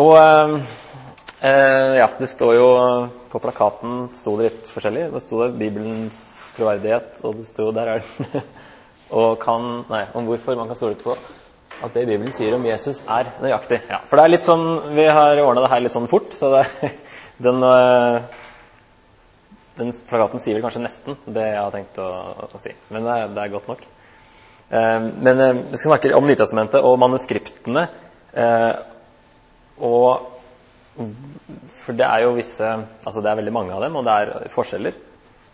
[0.00, 0.54] Og eh,
[1.46, 2.68] eh, ja, det står jo
[3.30, 5.08] På plakaten sto det litt forskjellig.
[5.12, 6.18] Det sto det 'Bibelens
[6.56, 8.44] troverdighet', og det sto der er den.
[9.18, 11.16] og kan, nei, om hvorfor man kan stole på
[11.82, 13.80] at det Bibelen sier om Jesus, er nøyaktig.
[13.90, 16.52] Ja, for det er litt sånn, Vi har ordna det her litt sånn fort, så
[16.54, 16.92] det,
[17.46, 18.22] den, eh,
[19.80, 22.08] den plakaten sier vel kanskje nesten det jeg har tenkt å,
[22.46, 22.72] å si.
[22.94, 23.84] Men det er, det er godt nok.
[24.70, 27.88] Eh, men eh, vi skal snakke om Nytestamentet og manuskriptene.
[29.82, 30.30] Og
[31.74, 34.52] For det er jo visse Altså det er veldig mange av dem, og det er
[34.52, 34.94] forskjeller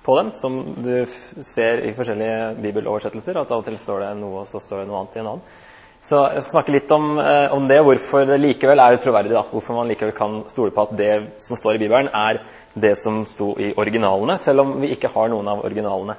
[0.04, 3.36] på dem, som du ser i forskjellige bibeloversettelser.
[3.36, 5.28] At av og til står det noe, og så står det noe annet i en
[5.34, 5.58] annen.
[6.00, 9.34] Så jeg skal snakke litt om, eh, om det, hvorfor det likevel er troverdig.
[9.34, 12.40] da, Hvorfor man likevel kan stole på at det som står i Bibelen, er
[12.74, 16.16] det som sto i originalene, selv om vi ikke har noen av originalene.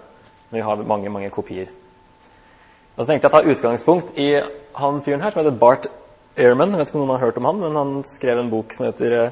[0.51, 1.67] Men vi har mange, mange kopier.
[2.95, 4.41] Og så tenkte jeg å ta utgangspunkt i
[4.75, 5.87] han fyren her som heter Bart
[6.39, 6.71] Ehrman.
[6.71, 8.85] Jeg vet ikke om noen har hørt om han, men han skrev en bok som
[8.87, 9.31] heter eh,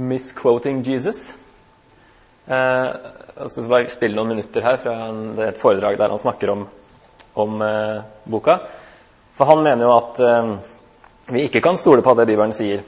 [0.00, 1.34] 'Misquoting Jesus'.
[2.48, 2.86] Eh,
[3.40, 6.64] jeg skal bare spille noen minutter her fra en, et foredrag der han snakker om,
[7.34, 8.56] om eh, boka.
[9.36, 10.54] For han mener jo at eh,
[11.36, 12.80] vi ikke kan stole på det Bibelen sier.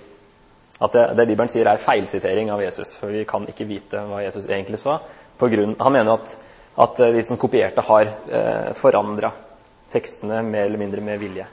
[0.80, 2.96] At det, det Bibelen sier, er feilsitering av Jesus.
[2.96, 4.98] For vi kan ikke vite hva Jesus egentlig sa.
[5.42, 6.36] Grunn, han mener at,
[6.78, 9.32] at de som kopierte, har eh, forandra
[9.92, 11.46] tekstene mer eller mindre med vilje.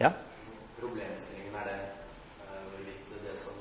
[0.00, 0.10] Ja?
[0.80, 3.56] Problemstillingen er det eh, hvorvidt det som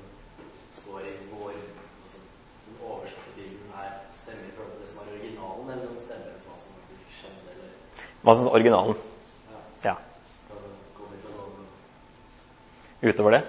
[0.80, 2.20] står i vår altså,
[2.66, 6.04] den oversatte Bibelen, er stemmer i forhold til det som er originalen, eller om det
[6.06, 7.72] stemmer for hva som faktisk skjedde, eller
[8.26, 8.96] Hva er originalen.
[9.84, 9.94] ja,
[13.02, 13.42] Utover det.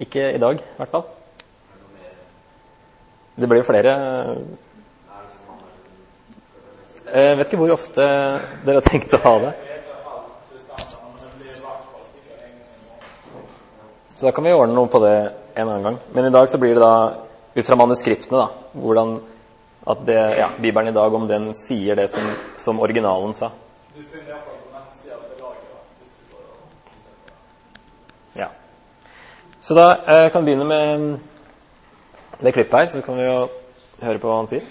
[0.00, 1.04] Ikke i dag, i hvert fall.
[3.36, 3.92] det blir jo flere
[7.12, 8.06] Jeg vet ikke hvor ofte
[8.64, 9.52] dere har tenkt å ha det.
[14.14, 15.16] Så da kan vi ordne noe på det
[15.54, 15.98] en annen gang.
[16.14, 17.20] Men i dag så blir det da
[17.54, 19.18] ut fra manuskriptene da, hvordan
[19.92, 22.24] at det, ja, Bibelen i dag om den sier det som,
[22.56, 23.52] som originalen sa.
[23.94, 28.40] Du finner iallfall på nettsida til laget da, hvis du får å se på det.
[28.40, 28.48] Ja.
[29.62, 33.36] Så da eh, kan vi begynne med det klippet her, så kan vi jo
[34.02, 34.66] høre på hva han sier.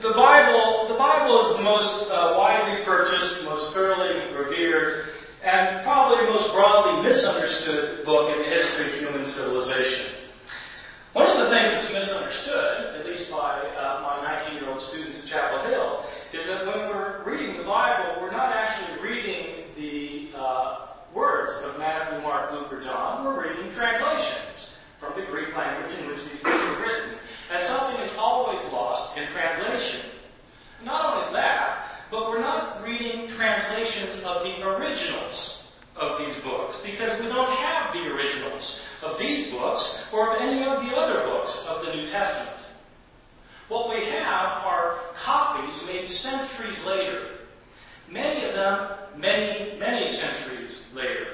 [0.00, 5.12] The Bible, the Bible is the most uh, widely purchased, most thoroughly revered,
[5.44, 10.08] and probably most broadly misunderstood book in the history of human civilization.
[11.12, 14.23] One of the things that's misunderstood, at least by uh, my
[14.74, 19.08] 19-year-old students at Chapel Hill, is that when we're reading the Bible, we're not actually
[19.08, 23.24] reading the uh, words of Matthew, Mark, Luke, or John.
[23.24, 27.10] We're reading translations from the Greek language in which these books were written.
[27.52, 30.10] And something is always lost in translation.
[30.84, 37.20] Not only that, but we're not reading translations of the originals of these books because
[37.20, 41.68] we don't have the originals of these books or of any of the other books
[41.68, 42.50] of the New Testament.
[43.68, 47.22] What we have are copies made centuries later.
[48.10, 51.28] Many of them many, many centuries later.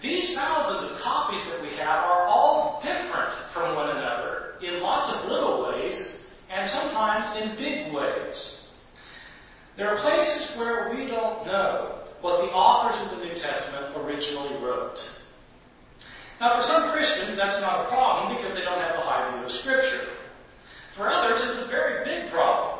[0.00, 5.14] These thousands of copies that we have are all different from one another in lots
[5.14, 8.72] of little ways and sometimes in big ways.
[9.76, 14.54] There are places where we don't know what the authors of the New Testament originally
[14.62, 15.22] wrote.
[16.40, 19.44] Now, for some Christians, that's not a problem because they don't have a high view
[19.44, 20.08] of Scripture.
[20.92, 22.78] For others, it's a very big problem.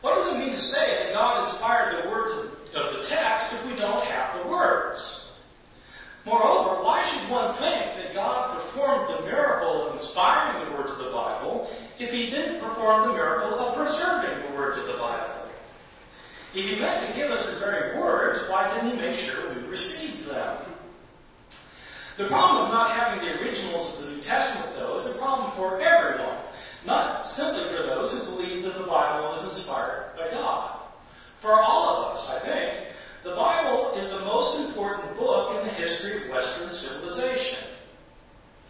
[0.00, 3.52] What does it mean to say that God inspired the words of of the text
[3.54, 5.40] if we don't have the words?
[6.24, 11.06] Moreover, why should one think that God performed the miracle of inspiring the words of
[11.06, 15.24] the Bible if he didn't perform the miracle of preserving the words of the Bible?
[16.54, 19.68] If he meant to give us his very words, why didn't he make sure we
[19.68, 20.58] received them?
[22.16, 25.52] The problem of not having the originals of the New Testament, though, is a problem
[25.52, 26.36] for everyone,
[26.88, 30.80] not simply for those who believe that the Bible was inspired by God.
[31.36, 32.86] For all of us, I think,
[33.22, 37.68] the Bible is the most important book in the history of Western civilization.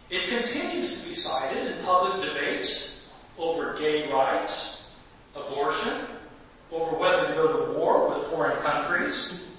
[0.09, 4.93] It continues to be cited in public debates over gay rights,
[5.35, 5.93] abortion,
[6.71, 9.55] over whether to go to war with foreign countries,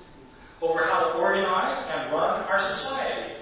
[0.61, 3.33] over how to organize and run our society.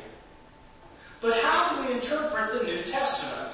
[1.21, 3.48] But how do we interpret the New Testament?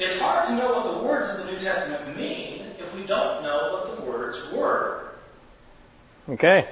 [0.00, 3.42] It's hard to know what the words of the New Testament mean if we don't
[3.44, 5.12] know what the words were.
[6.32, 6.64] Okay.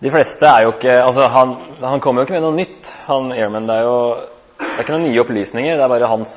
[0.00, 3.30] De fleste er jo ikke Altså, han, han kommer jo ikke med noe nytt, han
[3.36, 3.70] Ehrman.
[3.70, 3.96] Det er jo
[4.60, 6.30] det er ikke noen nye opplysninger, det er bare hans,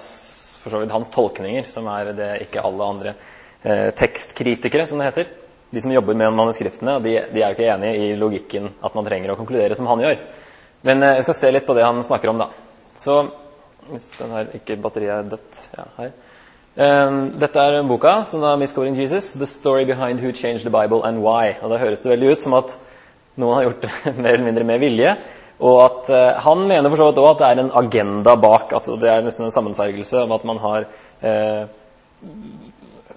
[0.62, 3.14] for så vidt, hans tolkninger som er det ikke alle andre
[3.64, 5.30] eh, tekstkritikere, som det heter,
[5.74, 9.08] de som jobber med manuskriptene, de, de er jo ikke enig i logikken at man
[9.08, 10.20] trenger å konkludere som han gjør.
[10.88, 12.52] Men eh, jeg skal se litt på det han snakker om, da.
[12.94, 13.18] Så
[13.90, 16.14] hvis den her ikke batteriet er dødt ja, her.
[16.74, 19.38] Um, dette er boka som er 'Miscovering Jesus'.
[19.38, 21.56] 'The story behind who changed the Bible and why'.
[21.62, 22.80] Og Da høres det veldig ut som at
[23.38, 25.18] noen har gjort det mer eller mindre med vilje.
[25.60, 28.74] Og at uh, Han mener for så vidt òg at det er en agenda bak.
[28.74, 30.86] at Det er nesten en sammensvergelse om at man har
[31.24, 31.68] uh,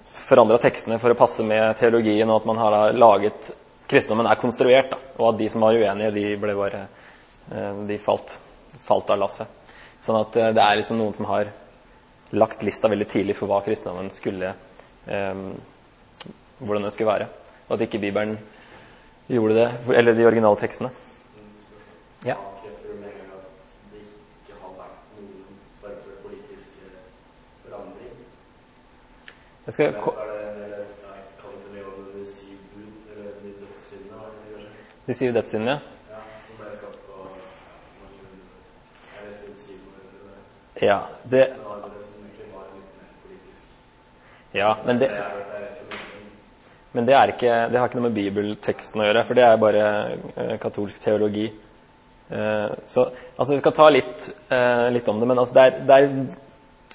[0.03, 3.51] forandra tekstene for å passe med teologien, og at man har laget
[3.87, 6.87] Kristendommen er konstruert, da, og at de som var uenige, de ble bare
[7.51, 8.37] uh, De falt,
[8.83, 9.56] falt av lasset.
[10.03, 11.49] Sånn at eh, det er liksom noen som har
[12.37, 14.53] lagt lista veldig tidlig for hva kristendommen skulle
[15.07, 15.49] um,
[16.57, 17.27] Hvordan den skulle være.
[17.67, 18.37] Og at ikke Bibelen
[19.29, 20.89] gjorde det, eller de originale tekstene.
[22.25, 22.33] Ja.
[22.33, 22.47] Det?
[29.67, 29.93] Jeg skal
[35.07, 35.96] De syv dødssyndene, er
[40.81, 41.47] mer det
[44.57, 45.11] ja, men det.
[46.91, 49.83] Men det, ikke, det har ikke noe med bibelteksten å gjøre, for det er bare
[50.33, 51.45] eh, katolsk teologi.
[52.29, 53.03] Eh, så
[53.35, 56.07] altså, Vi skal ta litt, eh, litt om det, men altså, det, er, det er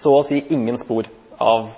[0.03, 1.07] så å si ingen spor
[1.39, 1.71] av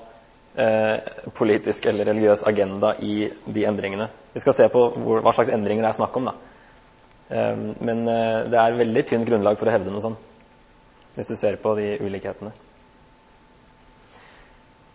[0.57, 0.97] eh,
[1.37, 4.09] politisk eller religiøs agenda i de endringene.
[4.33, 6.31] Vi skal se på hvor, hva slags endringer det er snakk om.
[6.31, 6.39] da.
[7.81, 10.21] Men det er veldig tynt grunnlag for å hevde noe sånt,
[11.15, 12.53] hvis du ser på de ulikhetene.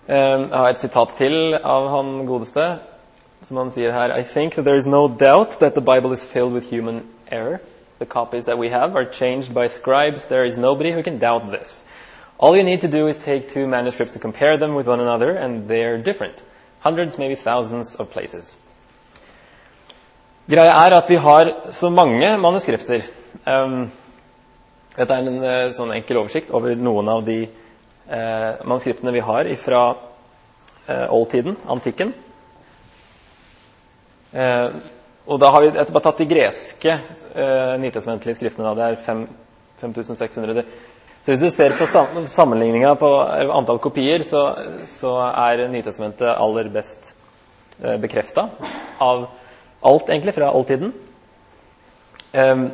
[0.07, 2.80] Eh, Jeg har et sitat til av han godeste,
[3.42, 6.25] som han sier her I think that there is no doubt that the Bible is
[6.25, 7.60] filled with human error.
[8.00, 10.25] The copies that we have are changed by scribes.
[10.25, 11.86] There is nobody who can doubt this.
[12.39, 15.31] All you need to do is take two manuscripts and compare them with one another,
[15.31, 16.42] and they're different.
[16.80, 18.57] Hundreds, maybe thousands of places.
[20.50, 23.01] Greia er at vi har så mange manuskripter.
[23.48, 23.92] Um,
[24.95, 29.50] dette er en eh, sånn enkel oversikt over noen av de eh, manuskriptene vi har
[29.62, 29.83] fra
[30.88, 32.13] eh, oldtiden, antikken.
[34.33, 34.68] Eh,
[35.30, 38.71] og da har vi etter bare tatt de greske eh, nytestamentlige skriftene.
[38.71, 38.77] Da.
[38.80, 39.27] Det er fem-
[39.80, 40.63] 5600.
[41.19, 43.09] Så hvis du ser på sammenligninga på
[43.53, 44.44] antall kopier, så,
[44.88, 47.13] så er Nytestamentet aller best
[47.83, 48.47] eh, bekrefta
[49.03, 49.27] av
[49.80, 50.94] alt, egentlig, fra oldtiden.
[52.33, 52.69] Um,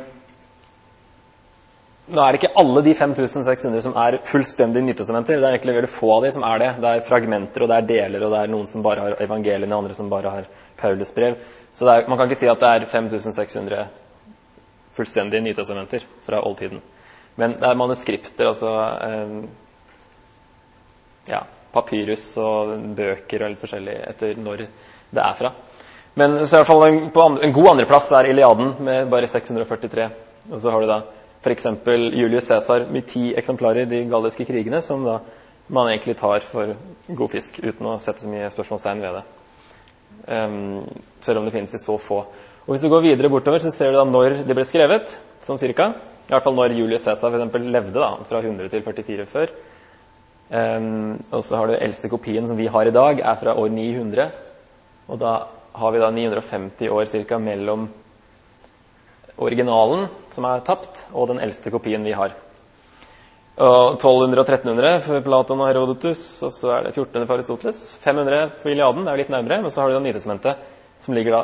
[2.06, 5.40] nå er det ikke alle de 5600 som er fullstendig nytestamenter.
[5.40, 6.68] Det er egentlig veldig få av de som er det.
[6.82, 9.72] Det er fragmenter, og det er deler, og det er noen som bare har evangeliene,
[9.72, 10.46] og andre som bare har
[10.78, 11.34] Paulus brev.
[11.74, 13.86] Så er, man kan ikke si at det er 5600
[14.96, 16.80] fullstendige nytestamenter fra oldtiden.
[17.36, 18.70] Men det er manuskripter, altså
[19.04, 19.34] eh,
[21.34, 21.42] ja,
[21.74, 24.64] papyrus og bøker og forskjellig etter når
[25.10, 25.52] det er fra.
[26.16, 29.28] Men så i hvert fall en, på andre, en god andreplass er Iliaden med bare
[29.28, 30.08] 643.
[30.54, 31.02] Og så har du da
[31.46, 31.66] f.eks.
[32.12, 35.20] Julius Cæsar med ti eksemplarer, de galliske krigene, som da
[35.70, 36.74] man egentlig tar for
[37.06, 39.24] god fisk, uten å sette så mye spørsmålstegn ved det.
[40.26, 40.82] Um,
[41.22, 42.24] selv om det finnes i så få.
[42.66, 45.14] Og Hvis du går videre bortover, så ser du da når det ble skrevet,
[45.46, 45.92] sånn cirka.
[46.26, 49.54] I hvert fall når Julius Cæsar eksempel levde, da, fra 100 til 44 før.
[50.46, 53.70] Um, og så har du eldste kopien som vi har i dag, er fra år
[53.74, 54.34] 900.
[55.10, 55.36] Og da
[55.76, 57.86] har vi da 950 år cirka mellom
[59.36, 62.34] originalen, som er tapt, og den eldste kopien vi har.
[63.56, 67.82] Og 1200 og 1300 for Platon og Herodotus, og så er det 1400 for Aristoteles.
[68.02, 70.54] 500 for Iliaden, det er jo litt nærmere, men så har du da Nytestamentet,
[71.00, 71.42] som ligger da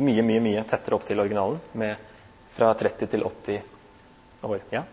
[0.00, 1.96] mye, mye mye tettere opp til originalen, med
[2.56, 3.60] fra 30 til 80
[4.44, 4.60] år.
[4.72, 4.84] Ja?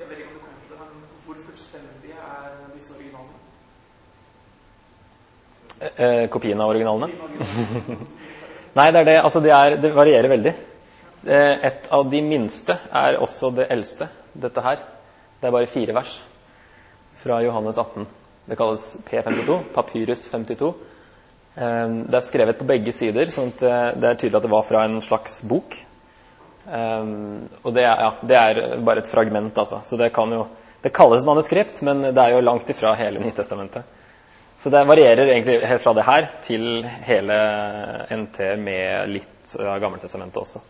[0.00, 0.88] Jeg vet ikke om du kommer til det, men
[1.24, 3.36] hvor fullstendige er disse originalene?
[5.96, 7.08] Eh, kopiene av originalene?
[8.78, 9.18] Nei, det er det.
[9.24, 10.54] Altså, det, er, det varierer veldig.
[11.26, 14.08] Eh, Et av de minste er også det eldste.
[14.32, 14.80] Dette her.
[15.40, 16.20] Det er bare fire vers
[17.20, 18.06] fra Johannes 18.
[18.46, 19.58] Det kalles P52.
[19.74, 20.74] Papyrus 52.
[21.56, 24.54] Eh, Det er skrevet på begge sider, sånn at eh, det er tydelig at det
[24.56, 25.76] var fra en slags bok.
[26.70, 29.80] Og det er, ja, det er bare et fragment, altså.
[29.82, 30.46] Så det kan jo
[30.82, 33.82] Det kalles manuskript, men det er jo langt ifra hele Nytestamentet.
[34.56, 37.36] Så det varierer egentlig helt fra det her til hele
[38.08, 40.60] NT med litt av Gammeltestamentet også.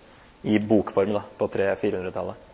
[0.42, 2.46] I bokform da, på 300-400-tallet.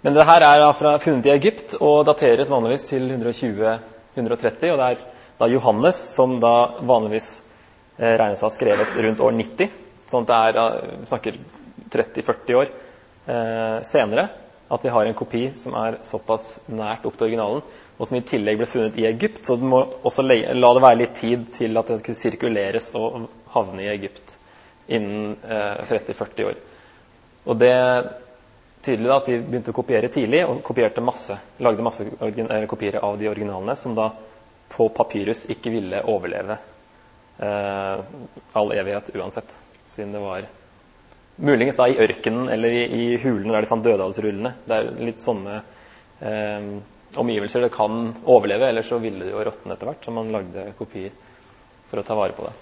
[0.00, 4.72] Men det her er fra, funnet i Egypt og dateres vanligvis til 120-130.
[4.72, 5.02] Og det er
[5.40, 7.30] da Johannes som da vanligvis
[7.98, 9.74] eh, regnes å ha skrevet rundt år 90.
[10.10, 10.66] Sånn at det er, da,
[11.02, 11.40] vi snakker
[11.92, 14.28] 30-40 år eh, senere
[14.70, 17.62] at vi har en kopi som er såpass nært opp til originalen,
[17.98, 19.42] og som i tillegg ble funnet i Egypt.
[19.44, 23.26] Så du må også la det være litt tid til at det kunne sirkuleres og
[23.56, 24.36] havne i Egypt
[24.90, 26.60] innen eh, 30-40 år.
[27.48, 27.76] Og det
[28.82, 33.00] tydelig da at de begynte å kopiere tidlig, og kopierte masse, lagde masse eh, kopier
[33.04, 34.10] av de originalene, som da
[34.70, 36.56] på papyrus ikke ville overleve
[37.42, 38.06] eh,
[38.56, 39.56] all evighet uansett,
[39.86, 40.48] siden det var
[41.40, 44.50] Muligens da i ørkenen eller i, i hulene der de fant dødehavsrullene.
[44.68, 45.54] Det er litt sånne
[46.20, 46.66] eh,
[47.16, 50.66] omgivelser det kan overleve, eller så ville det jo råtne etter hvert, så man lagde
[50.76, 51.14] kopier
[51.88, 52.52] for å ta vare på det.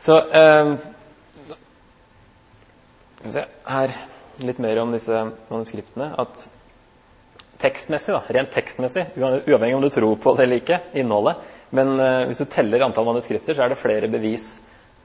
[0.00, 0.70] Så eh,
[3.24, 3.92] Her
[4.40, 6.12] litt mer om disse manuskriptene.
[6.20, 6.46] At
[7.60, 11.42] tekstmessig, da, rent tekstmessig, uavhengig om du tror på det eller ikke, innholdet,
[11.76, 14.46] men eh, hvis du teller antall manuskripter, så er det flere bevis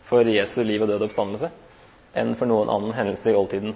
[0.06, 1.52] for Jesu liv og død oppstandelse
[2.16, 3.76] enn for noen annen hendelse i oldtiden.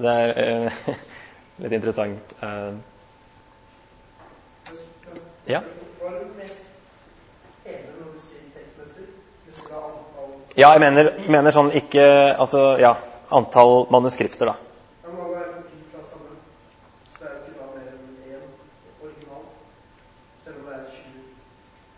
[0.00, 0.80] Det er eh,
[1.62, 2.34] litt interessant.
[2.40, 2.72] Eh.
[5.52, 5.60] Ja?
[5.60, 6.58] Ja, jeg mener,
[7.66, 10.01] mener sånn ikke Altså, ja, antall manuskripter, da.
[10.52, 12.04] Det jeg mener, mener sånn ikke
[12.36, 12.92] Altså, ja.
[13.32, 14.58] Antall manuskripter, da
[17.72, 18.42] mer enn én
[19.02, 19.42] original.
[20.44, 21.00] Selv om det er 20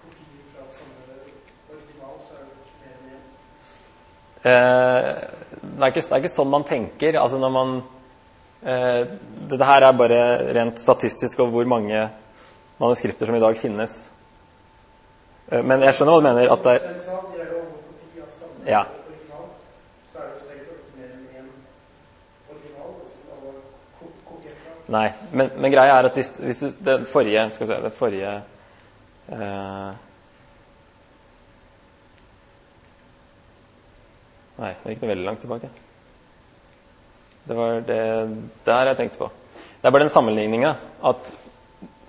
[0.03, 1.01] kopier fra samme
[1.75, 3.23] original, så det ikke mer enn én.
[4.45, 7.13] Det, er ikke, det er ikke sånn man tenker.
[7.21, 7.71] Altså når man
[8.65, 9.03] eh,
[9.45, 10.21] Dette her er bare
[10.57, 11.99] rent statistisk over hvor mange
[12.81, 13.93] manuskripter som i dag finnes.
[15.51, 16.53] Eh, men jeg skjønner hva du mener.
[16.55, 18.87] at det er, Selv sa de er overkopi av samme Ja.
[24.87, 28.33] Nei, men, men greia er at hvis, hvis den forrige Skal vi se Det forrige
[29.33, 29.95] eh,
[34.61, 35.69] Nei, det gikk noe veldig langt tilbake.
[37.45, 38.03] Det var det
[38.65, 39.31] der jeg tenkte på.
[39.81, 40.71] Det er bare den sammenligninga
[41.11, 41.33] at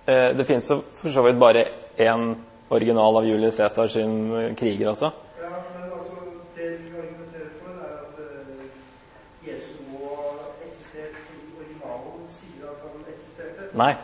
[0.05, 1.65] eh, det finnes for så vidt bare
[1.97, 2.35] én
[2.69, 5.11] original av Julius Cæsar sin kriger også.
[5.41, 6.15] Ja, men altså,
[6.55, 12.85] det du argumenterer for, er at uh, Jesus må ha eksistert fordi originalen sier at
[12.85, 13.64] han eksisterte.
[13.75, 13.95] Nei.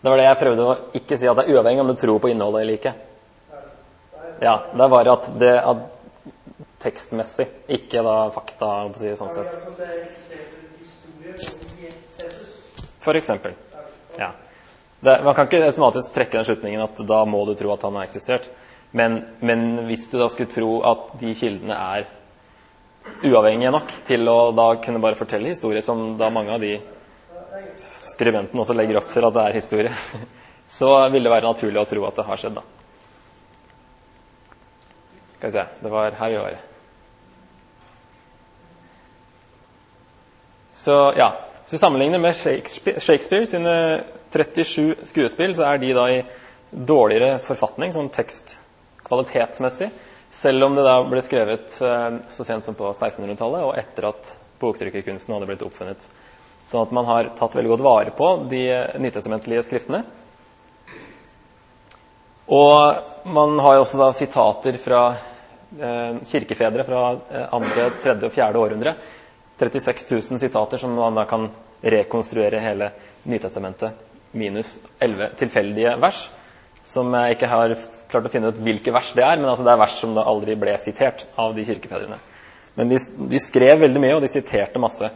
[0.00, 2.20] Det var det jeg prøvde å ikke si at det er uavhengig om du tror
[2.20, 2.92] på innholdet eller ikke.
[4.40, 5.80] Ja, det er bare at det er
[6.80, 9.58] tekstmessig, ikke da fakta, si sånn sett.
[13.00, 13.52] For eksempel.
[14.16, 14.30] Ja.
[15.00, 17.96] Det, man kan ikke automatisk trekke den slutningen at da må du tro at han
[17.96, 18.48] har eksistert.
[18.96, 22.08] Men, men hvis du da skulle tro at de kildene er
[23.24, 26.74] uavhengige nok til å da kunne bare fortelle historier som da mange av de
[27.80, 29.92] skribentene også legger opp til at det er historie,
[30.78, 32.66] så vil det være naturlig å tro at det har skjedd, da.
[35.40, 36.58] Skal vi se Det var her vi var.
[40.80, 41.30] Så ja,
[41.62, 43.74] Hvis vi sammenligner med Shakespeare, Shakespeare sine
[44.32, 46.20] 37 skuespill, så er de da i
[46.70, 49.90] dårligere forfatning, sånn tekstkvalitetsmessig.
[50.30, 54.34] Selv om det da ble skrevet eh, så sent som på 1600-tallet, og etter at
[54.62, 56.06] boktrykkerkunsten hadde blitt oppfunnet.
[56.70, 58.62] Sånn at man har tatt veldig godt vare på de
[59.02, 60.04] nytestamentlige skriftene.
[62.50, 68.62] Og man har også da sitater fra eh, kirkefedre fra eh, andre, tredje og fjerde
[68.62, 68.92] århundre.
[69.58, 71.48] 36 000 sitater som man da kan
[71.82, 73.98] rekonstruere hele Nytestamentet
[74.32, 76.22] minus 11 tilfeldige vers.
[76.86, 77.74] Som jeg ikke har
[78.08, 80.24] klart å finne ut hvilke vers det er, men altså det er vers som da
[80.30, 82.16] aldri ble sitert av de kirkefedrene.
[82.78, 85.10] Men de, de skrev veldig mye, og de siterte masse.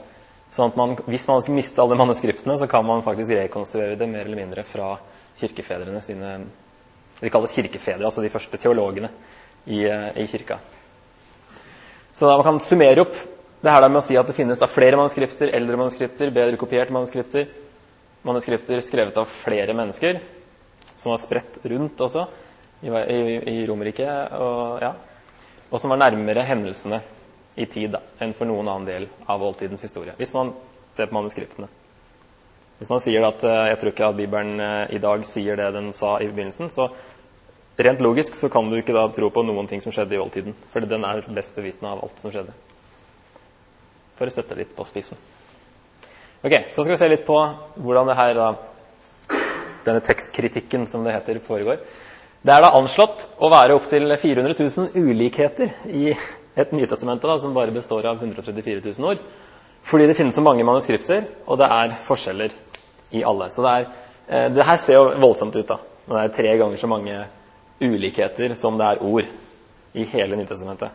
[0.55, 4.07] Sånn at man, hvis man skulle miste alle manuskriptene, så kan man faktisk rekonstruere det
[4.07, 4.93] mer eller mindre fra
[5.41, 6.37] kirkefedrene sine
[7.19, 9.09] De kalles kirkefedre, altså de første teologene
[9.67, 10.59] i, eh, i kirka.
[12.13, 13.15] Så da man kan summere opp
[13.65, 17.49] det her med å si at det finnes flere manuskripter, eldre manuskripter, bedre kopierte manuskripter,
[18.23, 20.21] manuskripter skrevet av flere mennesker,
[20.95, 22.27] som var spredt rundt også
[22.83, 23.23] i, i,
[23.55, 24.07] i Romerike,
[24.37, 24.93] og, ja,
[25.71, 27.01] og som var nærmere hendelsene
[27.55, 30.53] i tid da, enn for noen annen del av oldtidens historie, hvis man
[30.95, 31.69] ser på manuskriptene.
[32.79, 35.71] Hvis man sier at eh, jeg tror ikke at Bibelen eh, i dag sier det
[35.77, 36.89] den sa i begynnelsen, så
[37.79, 40.57] rent logisk så kan du ikke da tro på noen ting som skjedde i oldtiden,
[40.73, 42.55] for den er best bevitna av alt som skjedde
[44.15, 45.19] for å sette litt på spissen.
[46.45, 47.37] Ok, Så skal vi se litt på
[47.81, 48.49] hvordan det her da,
[49.87, 51.81] denne tekstkritikken, som det heter, foregår.
[52.45, 56.13] Det er da anslått å være opptil 400 000 ulikheter i
[56.57, 59.23] et Nytestamentet da, som bare består av 134 000 ord.
[59.85, 62.53] Fordi det finnes så mange manuskripter, og det er forskjeller
[63.13, 63.51] i alle.
[63.53, 63.89] Så det, er,
[64.29, 65.67] eh, det her ser jo voldsomt ut.
[65.69, 65.79] da.
[66.07, 67.25] Det er tre ganger så mange
[67.81, 69.29] ulikheter som det er ord
[69.95, 70.91] i hele Nytestamentet.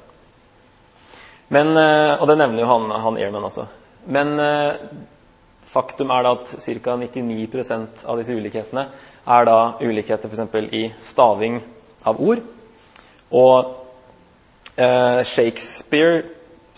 [1.50, 3.66] Men, eh, og det nevner jo han, han Ehrman også.
[4.06, 4.74] Men eh,
[5.66, 6.96] faktum er da at ca.
[6.98, 8.88] 99% av disse ulikhetene
[9.30, 10.74] er da ulikheter f.eks.
[10.74, 11.60] i staving
[12.10, 12.42] av ord.
[13.30, 13.76] Og
[14.78, 16.22] Shakespeare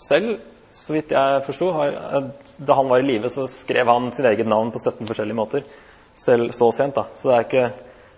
[0.00, 1.68] selv, så vidt jeg forsto,
[2.64, 5.66] da han var i live, så skrev han sitt eget navn på 17 forskjellige måter.
[6.14, 7.04] Selv så sent, da.
[7.14, 7.68] Så det, ikke,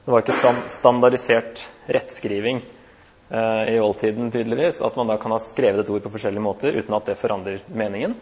[0.07, 1.65] det var ikke standardisert
[1.95, 4.81] rettskriving eh, i oldtiden, tydeligvis.
[4.87, 7.63] At man da kan ha skrevet et ord på forskjellige måter uten at det forandrer
[7.75, 8.17] meningen.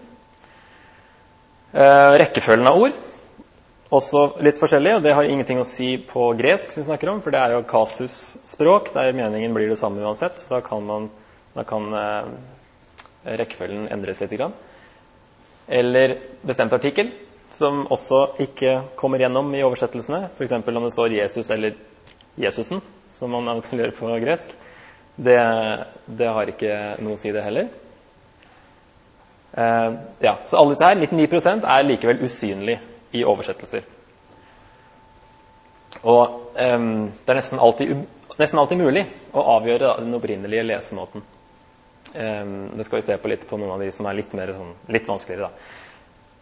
[1.72, 3.00] Eh, rekkefølgen av ord
[3.92, 7.20] også litt forskjellig, og det har ingenting å si på gresk, som vi snakker om,
[7.24, 10.40] for det er jo kasusspråk, der meningen blir det samme uansett.
[10.40, 11.10] Så da kan, man,
[11.54, 12.30] da kan eh,
[13.38, 14.34] rekkefølgen endres litt.
[15.68, 17.12] Eller bestemt artikkel,
[17.52, 20.28] som også ikke kommer gjennom i oversettelsene.
[20.32, 20.52] F.eks.
[20.52, 21.74] om det står 'Jesus' eller
[22.38, 22.82] 'Jesusen',
[23.12, 24.54] som man eventuelt gjør på gresk.
[25.16, 25.40] Det,
[26.06, 27.68] det har ikke noe å si, det heller.
[29.52, 29.92] Eh,
[30.24, 32.78] ja, så alle disse her, 99 er likevel usynlig
[33.12, 33.84] i oversettelser.
[36.02, 37.92] Og eh, det er nesten alltid,
[38.38, 39.04] nesten alltid, mulig
[39.36, 41.24] å avgjøre den opprinnelige lesemåten.
[42.12, 44.52] Um, det skal vi se på litt på noen av de som er litt, mer,
[44.56, 45.48] sånn, litt vanskeligere.
[45.48, 45.82] da.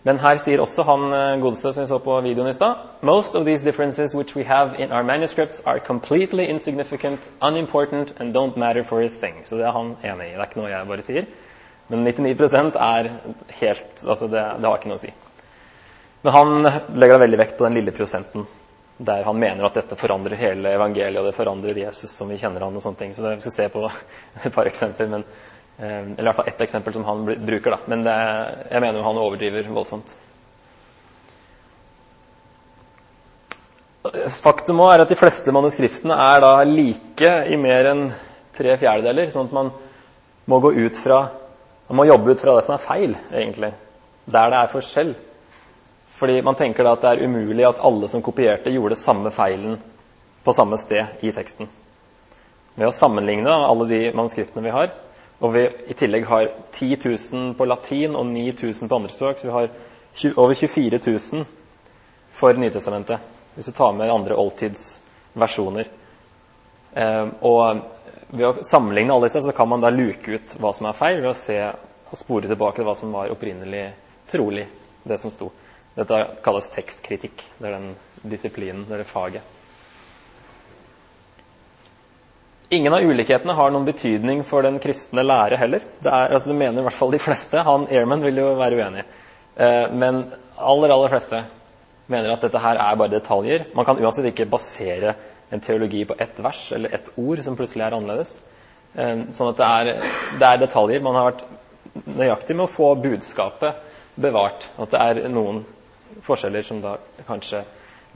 [0.09, 3.35] Men her sier også han eh, godeste som vi så på videoen i stad Most
[3.37, 8.57] of these differences which we have in our manuscripts are completely insignificant, unimportant and don't
[8.57, 9.43] matter for a thing.
[9.45, 10.33] Så det er han enig i.
[10.33, 11.29] Det er ikke noe jeg bare sier.
[11.93, 13.11] Men 99% er
[13.61, 15.13] helt Altså, det, det har ikke noe å si.
[16.23, 16.57] Men han
[16.97, 18.49] legger da veldig vekt på den lille prosenten
[19.01, 22.67] der han mener at dette forandrer hele evangeliet, og det forandrer Jesus som vi kjenner
[22.67, 23.15] han og sånne ting.
[23.17, 23.85] Så det, vi skal se på
[24.45, 25.25] et par eksempler, men,
[25.81, 27.71] eller i hvert fall ett eksempel som han bruker.
[27.71, 27.79] da.
[27.89, 28.17] Men det,
[28.71, 30.13] jeg mener jo han overdriver voldsomt.
[34.41, 38.07] Faktum er at de fleste manuskriptene er da like i mer enn
[38.57, 39.33] tre fjerdedeler.
[39.33, 39.73] Sånn at man
[40.51, 41.29] må gå ut fra
[41.91, 43.73] Man må jobbe ut fra det som er feil, egentlig.
[44.31, 45.09] Der det er forskjell.
[46.15, 49.75] Fordi man tenker da at det er umulig at alle som kopierte, gjorde samme feilen
[50.47, 51.67] på samme sted i teksten.
[52.77, 54.95] Ved å sammenligne alle de manuskriptene vi har,
[55.41, 59.49] og vi i tillegg har 10 000 på latin og 9000 på andre språk, så
[59.49, 59.71] vi har
[60.37, 61.47] over 24 000
[62.31, 63.19] for Nytestamentet,
[63.55, 65.89] hvis vi tar med andre oldtidsversjoner.
[66.93, 67.81] Eh, og
[68.31, 71.23] ved å sammenligne alle disse så kan man da luke ut hva som er feil,
[71.23, 71.57] ved å se
[72.11, 73.87] og spore tilbake hva som var opprinnelig
[74.29, 74.67] trolig,
[75.03, 75.49] det som sto.
[75.95, 77.47] Dette kalles tekstkritikk.
[77.59, 79.60] Det er den disiplinen, det er det faget.
[82.71, 85.83] Ingen av ulikhetene har noen betydning for den kristne lære heller.
[85.99, 87.65] Det, er, altså det mener i hvert fall de fleste.
[87.67, 89.03] Han Ehrman vil jo være uenig.
[89.57, 90.23] Eh, men
[90.55, 91.43] aller, aller fleste
[92.11, 93.67] mener at dette her er bare detaljer.
[93.75, 95.17] Man kan uansett ikke basere
[95.51, 98.37] en teologi på ett vers eller ett ord som plutselig er annerledes.
[98.95, 101.03] Eh, sånn at det er, det er detaljer.
[101.03, 101.45] Man har vært
[102.07, 103.83] nøyaktig med å få budskapet
[104.15, 104.71] bevart.
[104.79, 105.65] At det er noen
[106.23, 107.65] forskjeller som da kanskje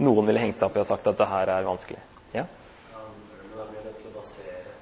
[0.02, 2.00] noen ville hengt seg opp i og sagt at det her er vanskelig.
[2.34, 2.44] Ja?
[2.44, 4.74] Men da blir jeg nødt til å basere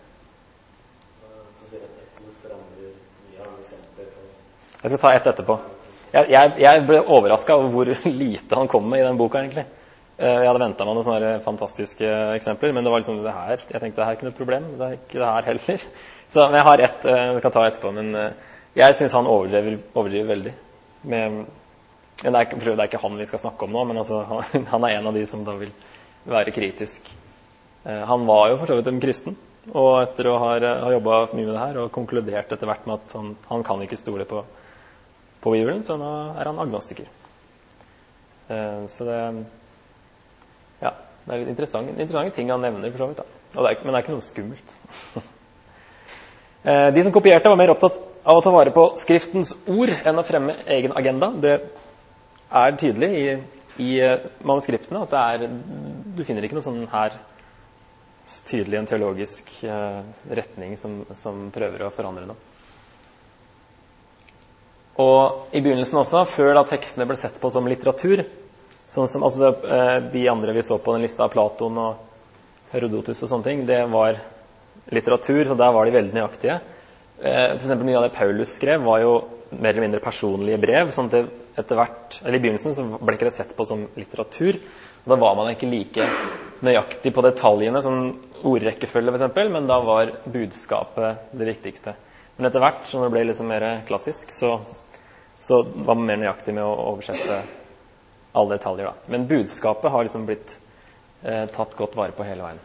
[1.58, 2.94] Så sier at ett ord forandrer
[3.26, 4.08] mye av eksempler.
[4.82, 5.56] Jeg skal ta ett etterpå.
[6.12, 7.90] Jeg, jeg, jeg ble overraska over hvor
[8.22, 9.40] lite han kom med i den boka.
[9.40, 9.64] egentlig.
[10.18, 13.62] Eh, jeg hadde venta meg noen sånne fantastiske eksempler, men det var liksom det her.
[13.62, 14.66] Jeg tenkte det her er ikke noe problem.
[14.78, 15.86] Det er ikke det her heller.
[16.32, 17.94] Så jeg har ett eh, vi kan ta etterpå.
[17.94, 20.54] Men eh, jeg syns han overdriver, overdriver veldig.
[21.12, 21.40] Med
[22.22, 24.66] det er, ikke, det er, ikke han vi skal snakke om nå, men altså, han,
[24.74, 25.72] han, er en av de som da vil
[26.28, 27.08] være kritisk.
[27.82, 29.34] Han var jo for så vidt en kristen,
[29.74, 30.52] og etter å ha,
[30.84, 33.82] ha jobba mye med det her og konkludert etter hvert med at han, han kan
[33.82, 34.44] ikke stole på,
[35.42, 37.10] på Bibelen, så nå er han agnostiker.
[38.48, 39.18] Eh, så det
[40.82, 40.92] Ja,
[41.26, 43.22] det er litt interessante, interessante ting han nevner, for så vidt.
[43.22, 43.24] da.
[43.52, 44.76] Det er, men det er ikke noe skummelt.
[46.68, 50.18] eh, de som kopierte, var mer opptatt av å ta vare på Skriftens ord enn
[50.18, 51.32] å fremme egen agenda.
[51.34, 51.58] Det
[52.52, 53.26] er tydelig i,
[53.82, 55.46] i eh, manuskriptene at er
[56.12, 57.18] Du finner ikke noe sånn her
[58.46, 59.48] tydelig en teologisk
[60.30, 62.51] retning som, som, prøver å forandre noe.
[65.00, 68.24] Og i begynnelsen også, før da tekstene ble sett på som litteratur
[68.92, 69.52] sånn som altså,
[70.12, 72.08] De andre vi så på den lista Platon og
[72.72, 74.16] Herodotus og sånne ting, det var
[74.92, 76.54] litteratur, og der var de veldig nøyaktige.
[77.20, 79.10] Uh, for eksempel, mye av det Paulus skrev, var jo
[79.52, 80.88] mer eller mindre personlige brev.
[80.94, 84.56] sånn at etter hvert, eller I begynnelsen så ble ikke det sett på som litteratur.
[85.04, 86.08] Da var man ikke like
[86.64, 88.00] nøyaktig på detaljene, som
[88.40, 91.94] ordrekkefølge f.eks., men da var budskapet det viktigste.
[92.42, 94.56] Men etter hvert, som det ble liksom mer klassisk, så,
[95.38, 97.36] så var man mer nøyaktig med å oversette
[98.34, 98.88] alle detaljer.
[98.88, 99.10] da.
[99.14, 100.56] Men budskapet har liksom blitt
[101.22, 102.56] eh, tatt godt vare på hele veien.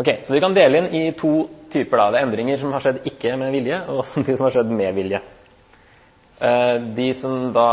[0.00, 2.00] Ok, Så vi kan dele inn i to typer.
[2.00, 2.06] da.
[2.14, 4.96] Det er endringer som har skjedd ikke med vilje, og de som har skjedd med
[4.96, 5.20] vilje.
[6.40, 7.66] Eh, de som da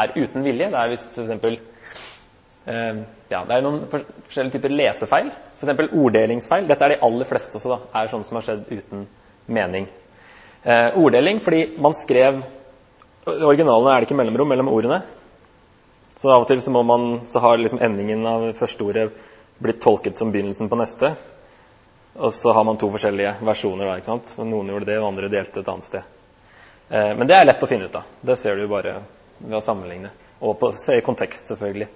[0.00, 1.98] er uten vilje, det er hvis f.eks.
[2.72, 3.02] Eh,
[3.34, 5.28] ja, det er noen forskjellige typer lesefeil
[5.60, 5.92] F.eks.
[5.92, 6.72] orddelingsfeil.
[6.72, 8.00] Dette er de aller fleste også, da.
[8.00, 9.04] Er sånne som har skjedd uten
[9.46, 9.86] mening.
[10.62, 12.42] Eh, orddeling fordi man skrev
[13.26, 15.02] I originalen er det ikke mellomrom mellom ordene.
[16.14, 19.06] Så av og til så, må man, så har liksom endingen av første ordet
[19.58, 21.14] blitt tolket som begynnelsen på neste.
[22.14, 23.88] Og så har man to forskjellige versjoner.
[23.88, 24.34] da, ikke sant?
[24.44, 26.12] Noen gjorde det, og andre delte et annet sted.
[26.88, 28.12] Eh, men det er lett å finne ut av.
[28.20, 28.98] Det ser du bare
[29.40, 30.12] ved å sammenligne.
[30.44, 31.88] Og på, se i kontekst, selvfølgelig.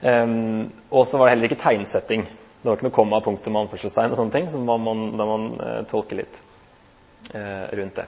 [0.00, 0.26] Eh,
[0.90, 2.26] og så var det heller ikke tegnsetting.
[2.26, 4.50] Det var ikke noe komma, punktum, anførselstegn og sånne ting.
[4.50, 6.55] Så man, da man eh, tolke litt eh,
[7.34, 8.06] rundt det.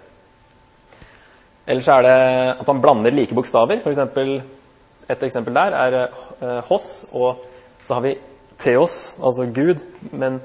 [1.69, 2.19] Ellers er det
[2.63, 3.83] at man blander like bokstaver.
[3.83, 4.39] For eksempel,
[5.09, 7.43] et eksempel der er eh, hos, og
[7.85, 8.15] så har vi
[8.61, 9.83] theos, altså Gud.
[10.13, 10.41] Men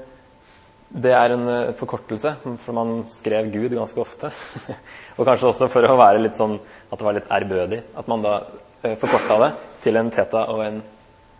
[0.92, 4.32] det er en eh, forkortelse, for man skrev Gud ganske ofte.
[5.16, 6.58] og kanskje også for å være litt sånn
[6.90, 7.80] at det var litt ærbødig.
[7.96, 8.36] At man da
[8.82, 9.50] eh, forkorta det
[9.86, 10.82] til en teta og en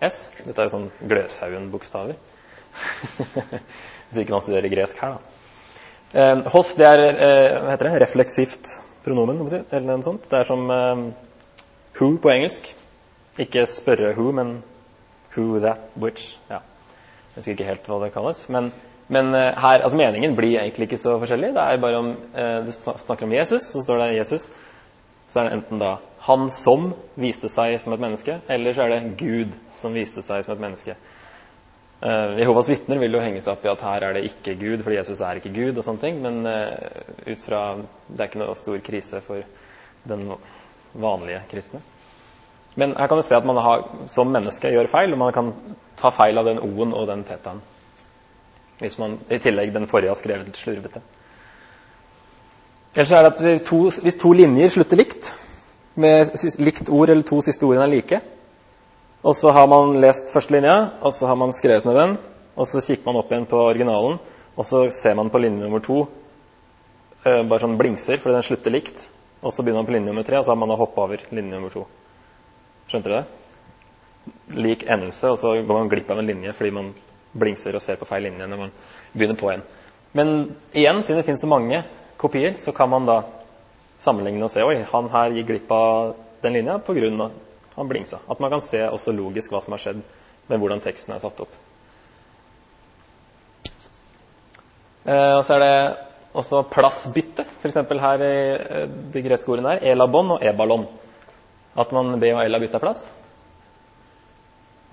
[0.05, 0.31] S.
[0.47, 2.17] Dette er jo sånn Gløshaugen-bokstaver.
[4.09, 5.34] Hvis ikke man studerer gresk her, da.
[6.15, 8.01] Eh, hos, det er eh, hva heter det?
[8.05, 8.69] refleksivt
[9.03, 10.29] pronomen, si, eller noe sånt.
[10.31, 11.01] Det er som eh,
[11.99, 12.71] who på engelsk.
[13.43, 14.61] Ikke spørre who, men
[15.35, 16.37] who, that, which.
[16.47, 16.61] Ja.
[17.35, 18.45] Jeg husker ikke helt hva det kalles.
[18.55, 18.71] Men,
[19.11, 21.51] men eh, her, altså meningen blir egentlig ikke så forskjellig.
[21.57, 24.49] Det er bare om, eh, det snakker om Jesus, så står det Jesus.
[25.27, 25.97] Så er det enten da
[26.29, 30.47] han som viste seg som et menneske, eller så er det Gud som viste seg
[30.47, 30.95] som et menneske.
[32.03, 34.83] Uh, Jehovas vitner vil jo henge seg opp i at her er det ikke Gud,
[34.85, 35.79] fordi Jesus er ikke Gud.
[35.79, 37.77] og sånne ting, Men eh, ut fra,
[38.09, 39.41] det er ikke noe stor krise for
[40.05, 40.27] den
[40.93, 41.81] vanlige kristne.
[42.77, 45.53] Men her kan du se at man har, som menneske gjør feil, og man kan
[45.97, 47.63] ta feil av den O-en og den tetaen.
[48.81, 51.01] Hvis man i tillegg den forrige har skrevet litt slurvete.
[52.95, 55.33] Ellers er det at hvis to, hvis to linjer slutter likt,
[55.95, 58.21] med likt ord eller to siste ordene er like,
[59.25, 62.17] og så har man lest første linja, og så har man skrevet ned den,
[62.55, 64.19] og så kikker man opp igjen på originalen,
[64.55, 66.03] og så ser man på linje nummer to
[67.25, 69.07] eh, bare sånn blingser, fordi den slutter likt,
[69.41, 71.25] og så begynner man på linje nummer tre, og så har man da hoppet over
[71.33, 71.87] linje nummer to.
[72.85, 73.25] Skjønte du det?
[74.61, 76.93] Lik endelse, og så går man glipp av en linje fordi man
[77.35, 78.75] blingser og ser på feil linje når man
[79.15, 79.65] begynner på en.
[80.15, 80.35] Men
[80.77, 81.81] igjen, siden det finnes så mange
[82.21, 83.23] kopier, så kan man da
[83.99, 86.13] sammenligne og se oi, han her gikk glipp av
[86.45, 86.85] den linja av
[87.75, 88.21] han blingsa.
[88.31, 90.03] At man kan se også logisk hva som har skjedd
[90.51, 91.55] med hvordan teksten er satt opp.
[95.05, 95.75] Eh, og så er det
[96.35, 97.81] også plassbytte, f.eks.
[98.05, 99.85] her i eh, de greske ordene her.
[99.95, 100.87] Elabon og ebalon.
[101.75, 103.09] At man B og L har plass.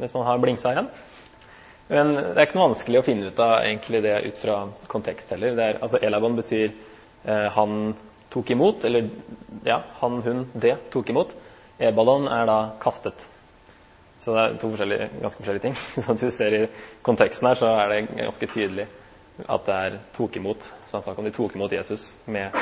[0.02, 0.90] Hvis man har blingsa igjen.
[1.92, 5.34] Men det er ikke noe vanskelig å finne ut av egentlig det ut fra kontekst
[5.36, 5.58] heller.
[5.60, 7.94] Er, altså Elabon betyr eh, han
[8.32, 9.10] tok imot, eller
[9.68, 11.36] ja, han, hun, det tok imot.
[11.82, 13.28] E-ballon er da kastet.
[14.22, 15.78] Så det er to forskjellige, ganske forskjellige ting.
[16.14, 16.66] At du ser i
[17.06, 18.88] konteksten her, så er det ganske tydelig
[19.50, 20.68] at det er tok imot.
[20.86, 22.54] Så han snakker om de tok imot Jesus med,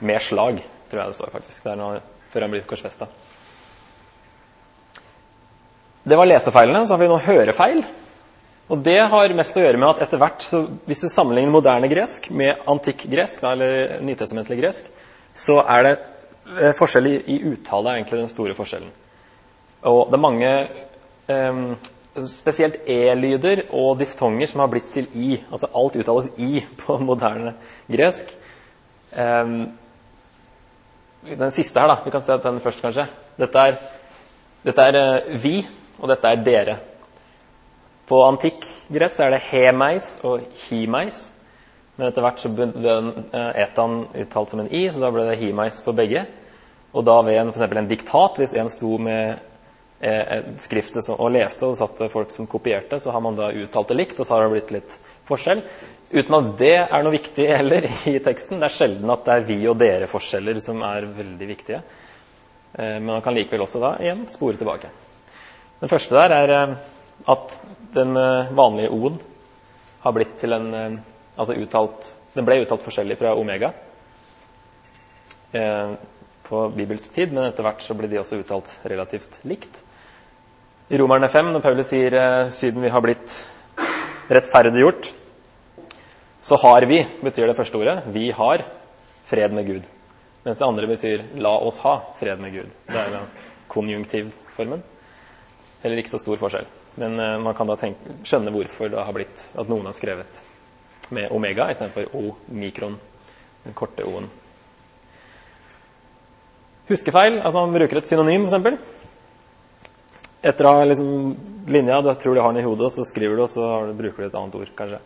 [0.00, 1.64] med slag, tror jeg det står faktisk.
[1.64, 1.98] Det er noe,
[2.32, 3.08] før han blir korsfesta.
[6.02, 6.86] Det var lesefeilene.
[6.86, 7.82] Så har vi nå hørefeil.
[8.72, 10.46] Og det har mest å gjøre med at etter hvert,
[10.88, 14.88] hvis du sammenligner moderne gresk med antikk gresk, eller nytestamentlig gresk,
[15.36, 15.94] så er det
[16.76, 18.92] forskjell i, i uttale er egentlig den store forskjellen.
[19.90, 20.50] Og det er mange
[21.28, 21.62] um,
[22.28, 25.36] spesielt e-lyder og diftonger som har blitt til i.
[25.50, 27.56] Altså alt uttales i på moderne
[27.90, 28.30] gresk.
[29.12, 29.72] Um,
[31.22, 32.00] den siste her, da.
[32.04, 33.06] Vi kan se den først, kanskje.
[33.38, 33.76] Dette er,
[34.66, 35.60] dette er uh, vi,
[36.00, 36.78] og dette er dere.
[38.08, 41.28] På antikk gress er det hemeis og himeis.
[41.96, 45.38] Men etter hvert så ble eh, etan uttalt som en i, så da ble det
[45.42, 46.24] himeis på begge.
[46.92, 49.38] Og da ved eksempel en diktat, hvis en sto med
[50.04, 53.98] eh, skriftet og leste, og satt folk som kopierte, så har man da uttalt det
[53.98, 54.96] likt, og så har det blitt litt
[55.28, 55.64] forskjell.
[56.12, 58.60] Uten at det er noe viktig heller i teksten.
[58.60, 61.80] Det er sjelden at det er vi og dere-forskjeller som er veldig viktige.
[62.74, 64.92] Eh, men man kan likevel også da igjen spore tilbake.
[65.80, 66.74] Den første der er eh,
[67.32, 67.62] at
[67.94, 69.18] den eh, vanlige O-en
[70.02, 71.00] har blitt til en eh,
[71.32, 73.70] Altså uttalt Den ble uttalt forskjellig fra omega
[75.56, 75.94] eh,
[76.52, 79.80] på bibelsk tid, men etter hvert så ble de også uttalt relativt likt.
[80.92, 83.38] I Romerne 5, når Paulus sier eh, 'siden vi har blitt
[84.28, 85.14] rettferdiggjort',
[86.42, 88.02] så har vi, betyr det første ordet.
[88.12, 88.66] Vi har
[89.24, 89.88] fred med Gud.
[90.44, 92.76] Mens det andre betyr 'la oss ha fred med Gud'.
[92.88, 93.24] Det er
[93.68, 94.82] konjunktivformen.
[95.82, 96.68] Eller ikke så stor forskjell.
[96.96, 100.42] Men eh, man kan da tenke, skjønne hvorfor det har blitt at noen har skrevet
[101.10, 103.00] med omega istedenfor o-mikron,
[103.64, 104.28] den korte o-en.
[106.92, 108.76] Huskefeil, at man bruker et synonym, f.eks.
[110.42, 111.10] etter å ha liksom
[111.72, 114.28] linja, du tror du har den i hodet, så skriver du, og så bruker du
[114.28, 115.00] et annet ord, kanskje.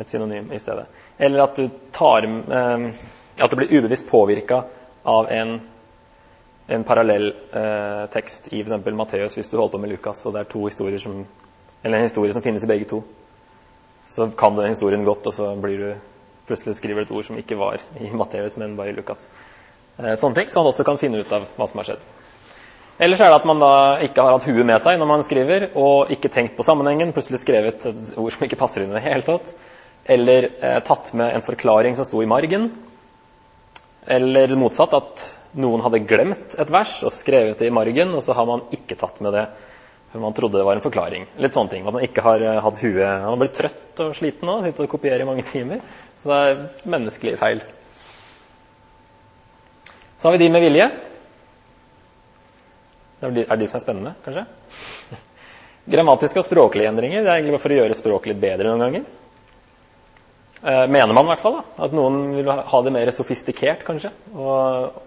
[0.00, 0.86] Et synonym i stedet.
[1.18, 2.84] Eller at du tar eh,
[3.40, 4.62] At du blir ubevisst påvirka
[5.04, 5.56] av en,
[6.68, 8.86] en parallell eh, tekst i f.eks.
[8.96, 11.24] Matteus, hvis du holder på med Lukas, og det er to historier som
[11.82, 13.02] Eller en historie som finnes i begge to.
[14.06, 15.90] Så kan du historien godt, og så blir du
[16.46, 19.28] plutselig skriver et ord som ikke var i Matteus, men bare i Lukas.
[20.00, 22.04] Eh, sånne ting, Så han også kan finne ut av hva som har skjedd.
[23.00, 23.72] Ellers er det at man da
[24.04, 27.40] ikke har hatt huet med seg når man skriver, og ikke tenkt på sammenhengen, plutselig
[27.40, 29.54] skrevet et ord som ikke passer inn i det hele tatt.
[30.04, 32.70] Eller eh, tatt med en forklaring som sto i margen.
[34.10, 35.26] Eller motsatt, at
[35.60, 38.98] noen hadde glemt et vers og skrevet det i margen, og så har man ikke
[39.00, 39.48] tatt med det
[40.10, 41.26] for man trodde det var en forklaring.
[41.38, 41.84] Litt sånne ting.
[41.86, 44.88] At man ikke har eh, hatt huet Han har blitt trøtt og sliten nå, sitter
[44.88, 45.84] og kopierer i mange timer.
[46.18, 47.62] Så det er menneskelige feil.
[50.20, 50.84] Så har vi de med vilje.
[53.20, 54.42] Det er de, som er spennende, kanskje?
[55.94, 57.22] Grammatiske og språklige endringer.
[57.24, 59.06] Det er egentlig bare for å gjøre språket litt bedre noen ganger.
[60.60, 61.56] Eh, mener man i hvert fall.
[61.56, 64.10] da, At noen vil ha det mer sofistikert, kanskje.
[64.36, 65.00] Og,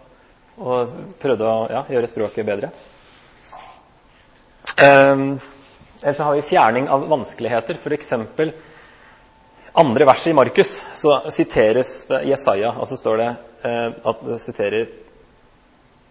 [0.66, 2.72] og prøvde å ja, gjøre språket bedre.
[4.82, 7.78] Eh, ellers så har vi fjerning av vanskeligheter.
[7.78, 8.12] F.eks.
[9.78, 11.96] andre verset i Markus så siteres
[12.26, 14.92] Jesaja, og så står det eh, at det siterer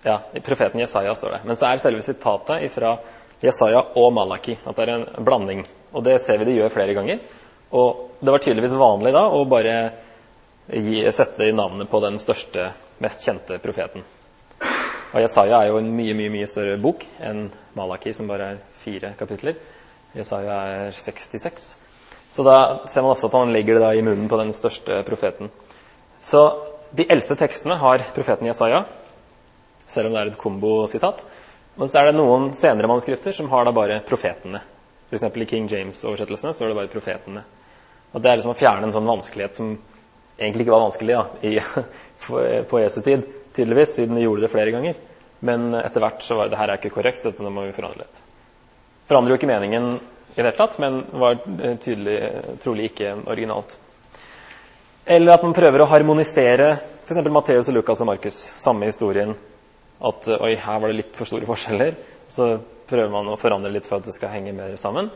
[0.02, 1.40] ja, i profeten Jesaja står det.
[1.44, 2.96] Men så er selve sitatet fra
[3.42, 4.56] Jesaja og Malaki.
[4.64, 5.64] At det er en blanding.
[5.92, 7.20] Og det ser vi de gjør flere ganger.
[7.72, 9.76] Og det var tydeligvis vanlig da å bare
[10.72, 12.70] gi, sette i navnet på den største,
[13.02, 14.04] mest kjente profeten.
[15.12, 18.60] Og Jesaja er jo en mye mye, mye større bok enn Malaki, som bare er
[18.76, 19.58] fire kapitler.
[20.16, 21.68] Jesaja er 66.
[22.32, 22.56] Så da
[22.88, 25.52] ser man ofte at han legger det da i munnen på den største profeten.
[26.24, 26.40] Så
[26.96, 28.84] de eldste tekstene har profeten Jesaja
[29.92, 31.24] selv om det er et kombositat.
[31.76, 34.60] Men så er det noen senere manuskripter som har da bare profetene.
[35.08, 35.24] F.eks.
[35.24, 37.44] i King James-oversettelsene så er det bare profetene.
[38.12, 39.72] Og Det er liksom å fjerne en sånn vanskelighet som
[40.36, 41.54] egentlig ikke var vanskelig da, i,
[42.70, 43.24] på Jesu tid,
[43.56, 44.98] tydeligvis, siden de gjorde det flere ganger.
[45.44, 48.20] Men etter hvert så var det her er ikke korrekt, dette må vi forandre litt.
[49.08, 51.40] Forandrer jo ikke meningen i det hele tatt, men var
[51.82, 52.18] tydelig,
[52.62, 53.74] trolig ikke originalt.
[55.04, 57.24] Eller at man prøver å harmonisere f.eks.
[57.26, 58.38] Matteus, og Lukas og Markus.
[58.60, 59.34] Samme historien
[60.02, 61.94] at oi, her var det litt for store forskjeller.
[62.28, 62.56] Så
[62.90, 65.10] prøver man å forandre litt for at det skal henge mer sammen.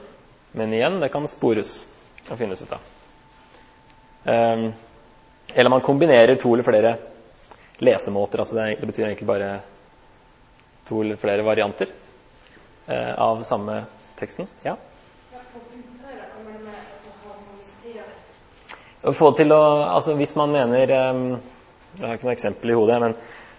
[0.57, 1.79] Men igjen, det kan spores
[2.31, 2.93] og finnes ut av.
[4.27, 4.71] Um,
[5.55, 6.97] eller man kombinerer to eller flere
[7.79, 8.43] lesemåter.
[8.43, 9.51] altså Det, det betyr egentlig bare
[10.87, 11.91] to eller flere varianter
[12.89, 13.83] uh, av samme
[14.19, 14.49] teksten.
[14.65, 14.77] Ja?
[19.07, 21.27] Å få til å, altså Hvis man mener um,
[21.95, 22.97] Jeg har ikke noe eksempel i hodet.
[23.05, 23.15] men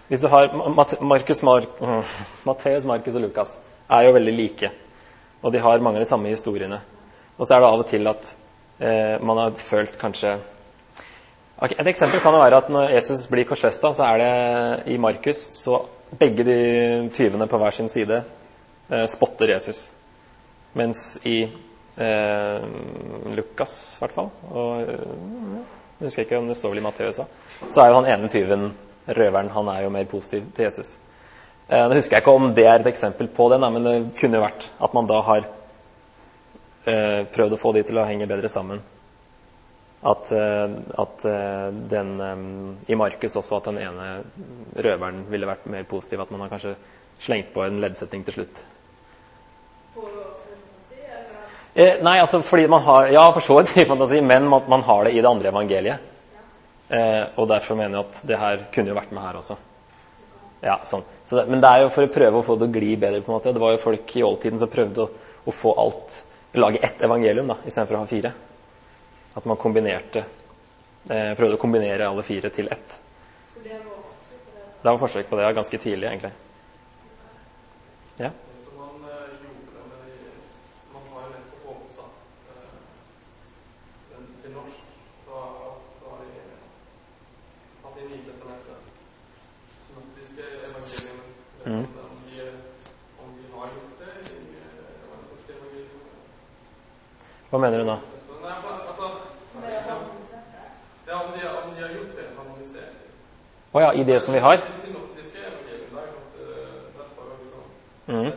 [0.08, 0.52] hvis du har
[1.00, 1.66] Markus, Mar
[2.48, 4.70] Matteus, Markus og Lukas er jo veldig like.
[5.42, 6.80] Og de har mange av de samme historiene.
[7.36, 8.30] Og så er det av og til at
[8.80, 10.32] eh, man har følt kanskje
[11.60, 14.98] okay, Et eksempel kan jo være at når Jesus blir korsfesta, så er det i
[14.98, 15.82] Markus så
[16.18, 16.58] begge de
[17.14, 18.22] tyvene på hver sin side
[18.88, 19.90] eh, spotter Jesus.
[20.72, 22.66] Mens i eh,
[23.36, 25.06] Lukas, i hvert fall og eh,
[25.98, 27.38] Jeg husker ikke om det står vel i Matteus òg.
[27.68, 28.68] Så er jo han ene tyven
[29.16, 30.96] røveren han er jo mer positiv til Jesus.
[31.68, 34.38] Eh, nå husker jeg ikke om det er et eksempel på det, men det kunne
[34.38, 35.48] jo vært at man da har
[36.84, 38.80] eh, prøvd å få de til å henge bedre sammen.
[40.08, 41.28] At, eh, at
[41.90, 42.10] den
[42.86, 44.08] i Markus også at den ene
[44.78, 46.22] røveren ville vært mer positiv.
[46.22, 46.76] At man har kanskje
[47.18, 48.64] slengt på en leddsetning til slutt.
[51.78, 54.82] Eh, nei, altså fordi man har Ja, for så vidt i fantasi, men man, man,
[54.82, 55.98] har det i det andre evangeliet.
[56.88, 59.58] Eh, og derfor mener jeg at det her kunne jo vært med her også.
[60.64, 61.04] Ja, sånn.
[61.28, 63.20] Så det, men det er jo for å prøve å få det å gli bedre.
[63.22, 63.52] på en måte.
[63.52, 65.10] Det var jo folk i oldtiden som prøvde å,
[65.44, 66.24] å få alt
[66.58, 68.30] Lage ett evangelium da, istedenfor å ha fire.
[69.36, 72.96] At man kombinerte eh, prøvde å kombinere alle fire til ett.
[73.52, 74.64] Så det var forsøk på det?
[74.80, 76.32] Det var forsøk på det, ja, ganske tidlig, egentlig.
[78.24, 78.32] Ja?
[91.68, 91.86] Mm.
[97.50, 97.98] Hva mener du da?
[103.68, 104.62] Å oh, ja, i det som vi har?
[108.08, 108.30] Mm.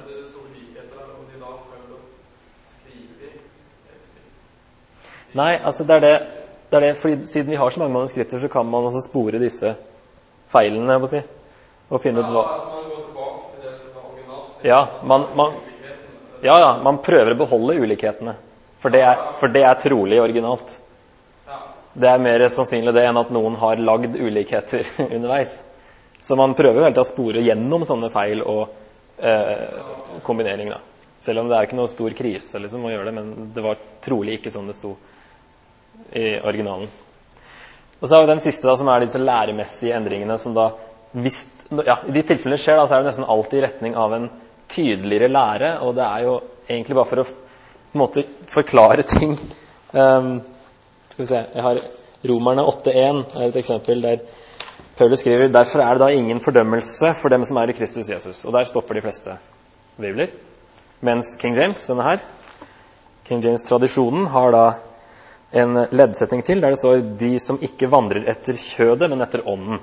[5.32, 6.16] Nei, altså det er det,
[6.68, 9.40] det er det fordi Siden vi har så mange manuskripter, så kan man også spore
[9.40, 9.76] disse
[10.52, 10.92] feilene.
[10.92, 11.24] Jeg må si,
[11.90, 12.81] og finne ut hva
[14.64, 15.54] ja, man, man,
[16.42, 18.36] Ja, ja, man prøver å beholde ulikhetene.
[18.82, 20.80] For det er, for det er trolig originalt.
[21.94, 25.60] Det er mer sannsynlig det enn at noen har lagd ulikheter underveis.
[26.22, 28.64] Så man prøver jo hele å spore gjennom sånne feil og
[29.22, 30.72] eh, kombinering.
[30.74, 30.80] da.
[31.22, 33.82] Selv om det er ikke noe stor krise liksom, å gjøre det, men det var
[34.02, 34.96] trolig ikke sånn det sto
[36.18, 36.90] i originalen.
[38.02, 40.38] Og så har vi den siste, da, som er disse læremessige endringene.
[40.42, 40.72] som da,
[41.14, 41.44] hvis,
[41.86, 44.30] ja, I de tilfellene skjer, da, så er det nesten alltid i retning av en
[44.72, 45.72] tydeligere lære.
[45.86, 46.36] Og det er jo
[46.70, 47.28] egentlig bare for å
[47.92, 49.34] på en måte forklare ting.
[49.92, 50.38] Um,
[51.12, 51.80] skal vi se Jeg har
[52.30, 54.22] Romerne 8.1 er et eksempel der
[54.96, 58.46] Paulus skriver derfor er det da ingen fordømmelse for dem som er i Kristus Jesus.
[58.46, 59.36] Og der stopper de fleste
[59.98, 60.30] bibler.
[61.02, 62.22] Mens King James, denne her,
[63.26, 64.66] King James-tradisjonen har da
[65.64, 69.80] en leddsetning til der det står 'de som ikke vandrer etter kjødet, men etter ånden'.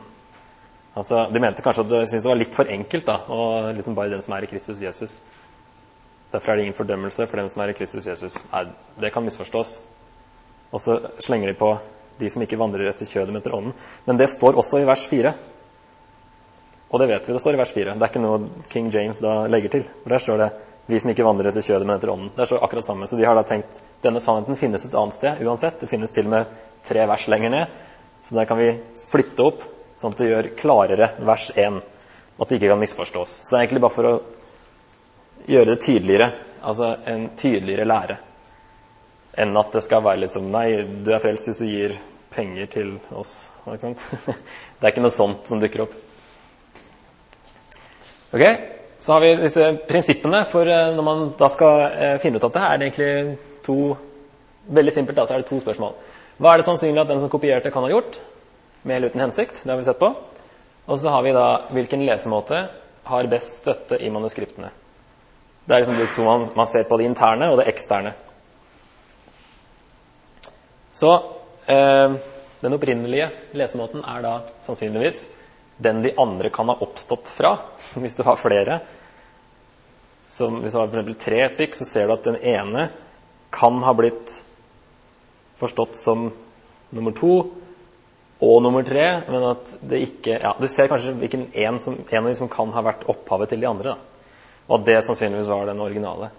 [0.99, 3.95] Altså, De mente kanskje at de syntes det var litt for enkelt da, og liksom
[3.95, 5.21] bare den som er i Kristus Jesus.
[6.33, 8.37] Derfor er det ingen fordømmelse for dem som er i Kristus Jesus.
[8.51, 8.65] Nei,
[9.01, 9.79] det kan misforstås.
[10.75, 11.79] Og så slenger de på
[12.19, 13.73] 'de som ikke vandrer etter kjødet, men etter ånden'.
[14.07, 15.35] Men det står også i vers 4.
[16.91, 17.95] Og det vet vi det står i vers 4.
[17.95, 19.85] Det er ikke noe King James da legger til.
[20.03, 20.53] For Der står det
[20.89, 22.35] 'vi som ikke vandrer etter kjødet, men etter ånden'.
[22.37, 23.07] Der står det akkurat samme.
[23.07, 25.81] Så de har da tenkt denne sannheten finnes et annet sted uansett.
[25.81, 26.47] Det finnes til og med
[26.85, 27.67] tre vers lenger ned.
[28.23, 28.79] Så der kan vi
[29.11, 29.63] flytte opp,
[29.99, 31.79] sånn at det gjør klarere vers 1.
[32.39, 33.41] Og at det ikke kan misforstås.
[33.43, 34.17] Så det er egentlig bare for å
[35.49, 36.31] gjøre det tydeligere.
[36.63, 38.19] Altså en tydeligere lære.
[39.39, 40.69] Enn at det skal være liksom Nei,
[41.05, 41.95] du er frelst hvis du gir
[42.35, 43.51] penger til oss.
[43.67, 44.05] Ikke sant?
[44.79, 45.95] Det er ikke noe sånt som dukker opp.
[48.29, 48.45] Ok,
[48.99, 52.57] Så har vi disse prinsippene for eh, når man da skal eh, finne ut at
[52.57, 53.13] det er egentlig
[53.65, 53.79] to
[54.69, 55.95] Veldig simpelt, da, så er det to spørsmål.
[56.37, 58.19] Hva er det sannsynlig at den som kopierte, kan ha gjort?
[58.83, 59.63] Med eller uten hensikt.
[59.65, 60.13] Det har vi sett på.
[60.87, 62.67] Og så har vi da hvilken lesemåte
[63.09, 64.71] har best støtte i manuskriptene.
[65.65, 68.15] Det er liksom to man, man ser på det interne og det eksterne.
[70.91, 71.11] Så
[71.69, 72.15] eh,
[72.61, 74.33] den opprinnelige lesemåten er da
[74.65, 75.27] sannsynligvis
[75.79, 77.53] den de andre kan ha oppstått fra,
[78.03, 78.81] hvis du har flere.
[80.29, 82.89] Så hvis du har eksempel tre stykk, så ser du at den ene
[83.55, 84.41] kan ha blitt
[85.59, 86.31] forstått som
[86.91, 87.33] nummer to
[88.39, 92.21] og nummer tre, men at det ikke ja, Du ser kanskje hvilken en, som, en
[92.21, 93.97] av de som kan ha vært opphavet til de andre.
[93.97, 94.37] Da.
[94.69, 96.31] Og at det sannsynligvis var den originale.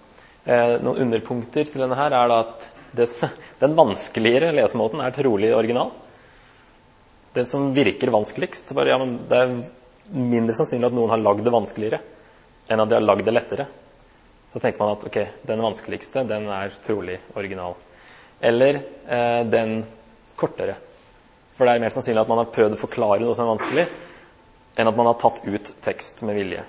[0.45, 3.09] Eh, noen underpunkter til denne her er da at det,
[3.63, 5.91] den vanskeligere lesemåten er trolig original.
[7.35, 9.53] Det som virker vanskeligst bare, ja, Det er
[10.15, 11.99] mindre sannsynlig at noen har lagd det vanskeligere
[12.69, 13.67] enn at de har lagd det lettere.
[14.53, 17.75] Så tenker man at ok, den vanskeligste den er trolig original.
[18.39, 19.81] Eller eh, den
[20.39, 20.77] kortere.
[21.59, 23.83] For det er mer sannsynlig at man har prøvd å forklare noe som er vanskelig,
[24.79, 26.61] enn at man har tatt ut tekst med vilje.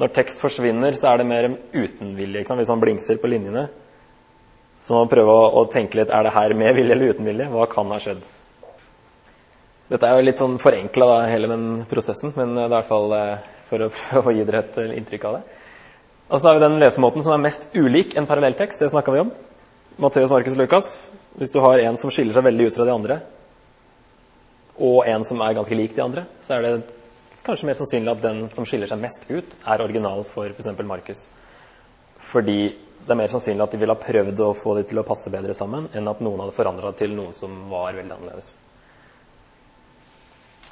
[0.00, 2.42] Når tekst forsvinner, så er det mer uten vilje.
[2.44, 3.62] Hvis man blingser på linjene,
[4.80, 7.30] så må man prøve å, å tenke litt er det her med vilje eller uten
[7.32, 7.48] vilje.
[7.52, 8.20] Hva kan ha skjedd?
[9.90, 13.16] Dette er jo litt sånn forenkla, hele den prosessen, men det er i hvert fall
[13.16, 15.42] eh, for å prøve å gi dere et eh, inntrykk av det.
[16.28, 18.84] Og så har vi den lesemåten som er mest ulik en parallelltekst.
[18.84, 19.32] Det snakka vi om.
[20.00, 20.94] Matteus, Markus, Lukas.
[21.40, 23.16] Hvis du har en som skiller seg veldig ut fra de andre,
[24.80, 26.74] og en som er ganske lik de andre, så er det
[27.44, 30.72] kanskje mer sannsynlig at den som skiller seg mest ut, er original for f.eks.
[30.88, 31.26] Markus.
[32.20, 32.60] Fordi
[33.00, 35.32] det er mer sannsynlig at de ville ha prøvd å få de til å passe
[35.32, 38.50] bedre sammen, enn at noen hadde forandra til noe som var veldig annerledes.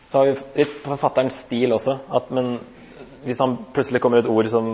[0.08, 1.98] Så har vi litt forfatterens stil også.
[2.16, 2.54] At, men
[3.24, 4.72] hvis han plutselig kommer et ord som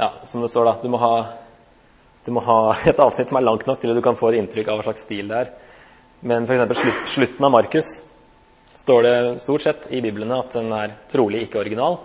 [0.00, 0.78] Ja, som det står, da.
[0.80, 1.14] Du må ha,
[2.24, 4.38] du må ha et avsnitt som er langt nok til at du kan få et
[4.40, 5.50] inntrykk av hva slags stil det er.
[6.20, 6.78] Men f.eks.
[6.78, 8.02] Slutt, slutten av Markus
[8.76, 11.96] står det stort sett i biblene at den er trolig ikke original.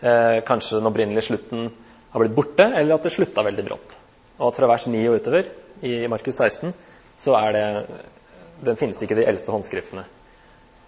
[0.00, 1.70] Eh, kanskje den opprinnelige slutten
[2.12, 3.96] har blitt borte, eller at det slutta veldig brått.
[4.38, 5.48] Og fra vers 9 og utover
[5.88, 6.74] i Markus 16
[7.18, 7.66] så er det
[8.58, 10.02] Den finnes ikke i de eldste håndskriftene.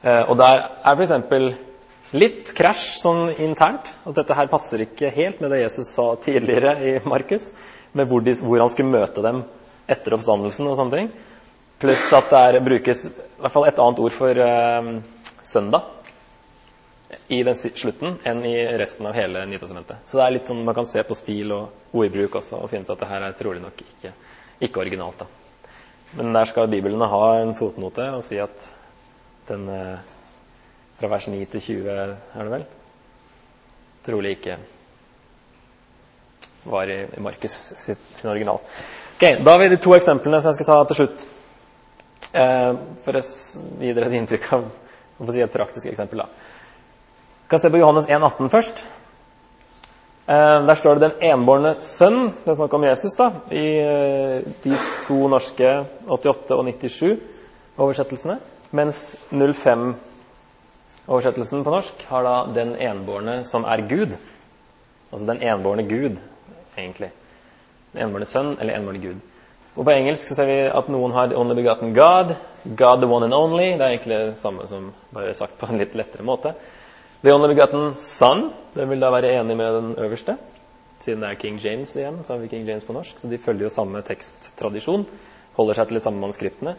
[0.02, 2.14] Eh, og der er f.eks.
[2.18, 3.92] litt krasj sånn internt.
[4.04, 7.52] At dette her passer ikke helt med det Jesus sa tidligere i Markus,
[7.94, 9.44] med hvor, de, hvor han skulle møte dem
[9.90, 11.12] etter oppstandelsen og sånne ting.
[11.80, 14.90] Pluss at det er, brukes i hvert fall et annet ord for uh,
[15.42, 15.82] søndag
[17.32, 20.02] i den slutten enn i resten av hele Nytestamentet.
[20.04, 22.84] Så det er litt sånn man kan se på stil og ordbruk også og finne
[22.84, 24.12] ut at det her er trolig nok ikke,
[24.66, 25.24] ikke originalt.
[25.24, 25.26] da.
[26.18, 28.68] Men der skal biblene ha en fotnote og si at
[29.48, 29.96] den uh,
[31.00, 32.14] fra vers 9 til 20, er
[32.44, 32.68] det vel?
[34.04, 34.58] Trolig ikke
[36.68, 38.60] var i, Markus sin original.
[39.16, 41.24] Ok, Da har vi de to eksemplene som jeg skal ta til slutt.
[42.32, 44.64] Eh, for å gi dere et inntrykk av
[45.32, 46.18] si et praktisk eksempel.
[46.18, 46.26] da.
[46.26, 48.86] Vi kan se på Johannes 1,18 først.
[50.26, 52.32] Eh, Der står det 'den enbårne sønn'.
[52.44, 53.32] Det er snakk om Jesus, da.
[53.50, 58.38] I eh, de to norske 88 og 97-oversettelsene.
[58.72, 64.16] Mens 05-oversettelsen på norsk har da 'den enbårne som er Gud'.
[65.12, 66.16] Altså den enbårne Gud,
[66.78, 67.10] egentlig.
[67.92, 69.16] Den enbårne sønn eller enbårne Gud.
[69.76, 72.34] Og På engelsk ser vi at noen har only begotten God'.
[72.64, 73.72] God the one and only.
[73.78, 76.54] Det er egentlig det samme som bare sagt på en litt lettere måte.
[77.22, 78.50] The only begotten son.
[78.74, 80.36] Det vil da være enig med den øverste.
[81.00, 83.18] Siden det er King James igjen, så har vi King James på norsk.
[83.18, 85.06] Så de følger jo samme teksttradisjon.
[85.56, 86.74] Holder seg til de samme manuskriptene.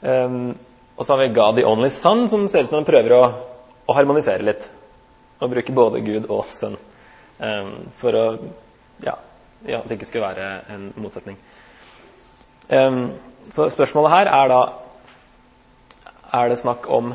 [0.00, 0.56] Um,
[0.96, 3.22] og så har vi God the only son, som ser ut som den prøver å,
[3.86, 4.68] å harmonisere litt.
[5.40, 6.78] Og bruke både Gud og sønn.
[7.38, 8.24] Um, for å
[9.02, 9.14] ja,
[9.66, 11.38] ja, at det ikke skulle være en motsetning.
[12.68, 13.12] Um,
[13.48, 14.58] så spørsmålet her er da
[16.36, 17.14] Er det snakk om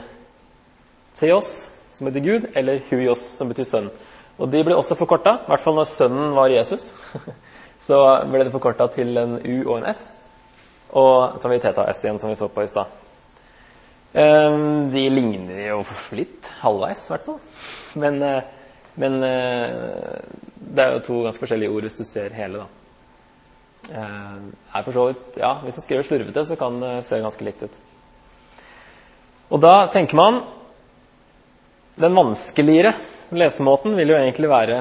[1.14, 3.92] Theos, som betyr Gud, eller Huios, som betyr sønn?
[4.42, 6.94] Og de ble også forkorta, i hvert fall når sønnen var Jesus.
[7.86, 8.00] Så
[8.32, 10.08] ble det forkorta til en U og en S.
[10.94, 12.86] Og så har vi teta S igjen, som vi så på i stad.
[14.14, 15.80] Um, de ligner jo
[16.14, 17.40] litt, halvveis i hvert fall.
[18.00, 18.44] Men, eh,
[19.02, 20.22] men eh,
[20.54, 22.83] det er jo to ganske forskjellige ord hvis du ser hele, da.
[23.92, 24.36] Eh,
[24.78, 27.64] er for så vidt, ja, Hvis man skriver slurvete, så kan det se ganske likt
[27.64, 27.80] ut.
[29.52, 30.44] Og da tenker man
[32.00, 32.94] Den vanskeligere
[33.34, 34.78] lesemåten vil jo egentlig være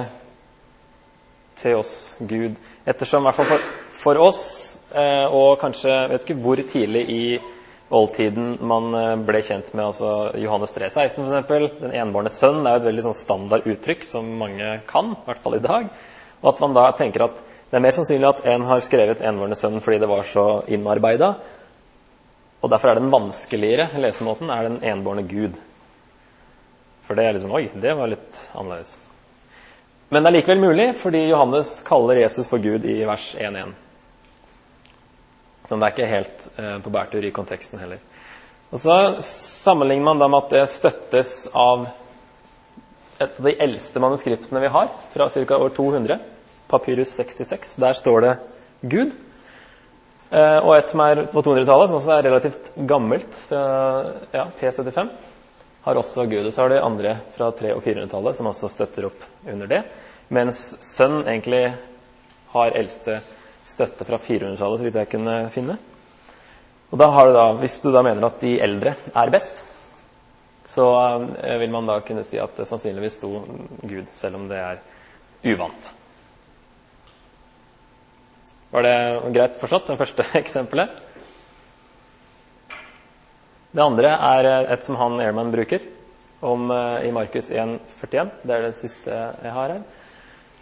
[1.56, 2.56] til oss Gud.
[2.86, 3.66] Ettersom, i hvert fall for,
[4.02, 4.44] for oss,
[4.94, 7.24] eh, og kanskje vet ikke hvor tidlig i
[7.92, 11.78] oldtiden man eh, ble kjent med altså Johannes 3, 16 f.eks.
[11.82, 15.58] Den enbårne sønn er et veldig sånn standard uttrykk som mange kan, i hvert fall
[15.58, 15.88] i dag.
[16.40, 19.56] Og at man da tenker at det er mer sannsynlig at en har skrevet envårende
[19.56, 21.30] sønn fordi det var så innarbeida.
[22.60, 25.56] Og derfor er den vanskeligere lesemåten er den enbårne Gud.
[27.00, 28.98] For det er liksom Oi, det var litt annerledes.
[30.12, 33.72] Men det er likevel mulig, fordi Johannes kaller Jesus for Gud i vers 1.1.
[35.64, 38.02] Så det er ikke helt eh, på bærtur i konteksten heller.
[38.68, 41.88] Og Så sammenligner man da med at det støttes av
[43.16, 45.56] et av de eldste manuskriptene vi har, fra ca.
[45.56, 46.20] år 200.
[46.72, 47.76] Papyrus 66.
[47.82, 48.32] Der står det
[48.80, 49.12] Gud.
[50.32, 53.64] Eh, og et som er på 200-tallet, som også er relativt gammelt, fra
[54.32, 55.10] ja, P75,
[55.84, 56.46] har også Gud.
[56.46, 59.82] Og så har de andre fra 300- og 400-tallet som også støtter opp under det.
[60.32, 61.66] Mens sønn egentlig
[62.54, 63.20] har eldste
[63.68, 65.76] støtte fra 400-tallet, så vidt jeg kunne finne.
[66.92, 69.66] Og da har du da, Hvis du da mener at de eldre er best,
[70.64, 70.86] så
[71.42, 73.34] eh, vil man da kunne si at det sannsynligvis sto
[73.82, 74.80] Gud, selv om det er
[75.52, 75.92] uvant.
[78.72, 78.98] Var det
[79.34, 81.00] greit forstått, det første eksempelet?
[83.72, 85.84] Det andre er et som han Airman bruker
[86.40, 88.32] om, eh, i Markus 1,41.
[88.42, 89.82] Det er det siste jeg har her.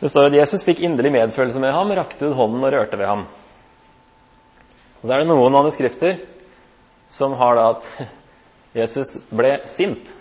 [0.00, 3.06] Det står at Jesus fikk inderlig medfølelse med ham, rakte ut hånden og rørte ved
[3.06, 3.26] ham.
[5.00, 6.18] Og Så er det noen manuskripter
[7.08, 7.90] som har da at
[8.82, 10.16] Jesus ble sint.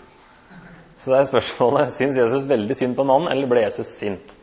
[0.94, 4.36] Så det er spørsmålet syns Jesus veldig synd på mannen, eller ble Jesus sint.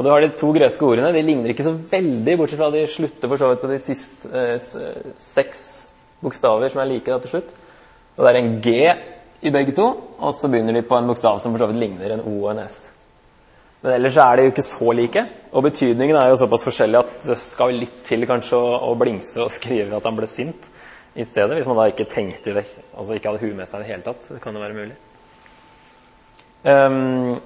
[0.00, 2.86] Og du har De to greske ordene de ligner ikke så veldig, bortsett fra de
[2.88, 5.64] slutter for så vidt på de siste eh, seks
[6.24, 7.50] bokstaver som er like da til slutt.
[8.16, 8.72] Og det er en G
[9.44, 12.14] i begge to, og så begynner de på en bokstav som for så vidt ligner
[12.16, 12.78] en O og en S.
[13.84, 17.28] Men ellers er de jo ikke så like, og betydningen er jo såpass forskjellig at
[17.28, 20.72] det skal litt til kanskje å, å blingse og skrive at han ble sint
[21.12, 22.64] i stedet, hvis man da ikke tenkte det,
[22.96, 24.32] altså ikke hadde huet med seg i det hele tatt.
[24.32, 24.98] Det kan jo være mulig.
[26.68, 27.40] Ehm,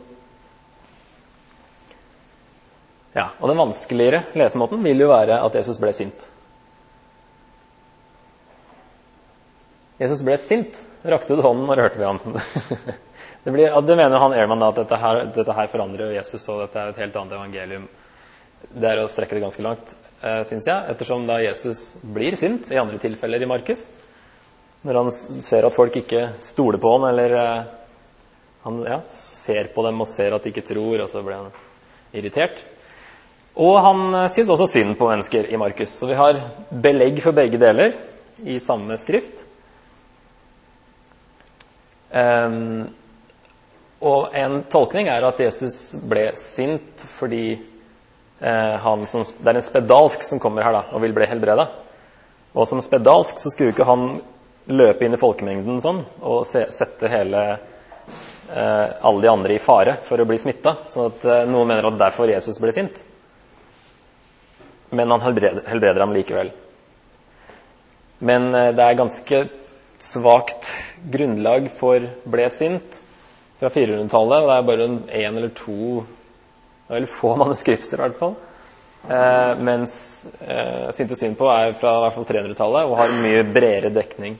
[3.15, 6.27] ja, og den vanskeligere lesemåten vil jo være at Jesus ble sint.
[10.01, 12.19] Jesus ble sint, rakte ut hånden og rørte ved ham.
[13.45, 16.81] det, blir, det mener han Ehrman at dette her, dette her forandrer Jesus, og dette
[16.81, 17.87] er et helt annet evangelium.
[18.75, 19.95] Det er å strekke det ganske langt,
[20.25, 23.87] eh, syns jeg, ettersom da Jesus blir sint i andre tilfeller i Markus.
[24.85, 27.73] Når han ser at folk ikke stoler på han, eller eh,
[28.67, 31.55] han ja, ser på dem og ser at de ikke tror, og så blir han
[32.17, 32.65] irritert.
[33.55, 35.93] Og han eh, syns også synd på mennesker i Markus.
[35.95, 36.41] Så vi har
[36.71, 37.95] belegg for begge deler
[38.43, 39.45] i samme skrift.
[42.15, 42.87] Um,
[44.05, 49.67] og en tolkning er at Jesus ble sint fordi uh, han som, det er en
[49.67, 51.67] spedalsk som kommer her da, og vil bli helbreda.
[52.55, 54.21] Og som spedalsk så skulle ikke han
[54.71, 59.99] løpe inn i folkemengden sånn og se, sette hele uh, alle de andre i fare
[60.03, 60.77] for å bli smitta.
[60.91, 63.03] Så at uh, noen mener at derfor Jesus ble sint.
[64.91, 66.53] Men han helbreder, helbreder ham likevel.
[68.18, 69.45] Men eh, det er ganske
[69.99, 70.72] svakt
[71.11, 73.01] grunnlag for 'ble sint'
[73.61, 74.43] fra 400-tallet.
[74.43, 76.05] Og det er bare en eller to
[76.89, 78.35] Det er få manuskripter, i hvert fall.
[79.09, 79.95] Eh, mens
[80.41, 84.37] eh, og synd på er fra i hvert fall 300-tallet og har mye bredere dekning.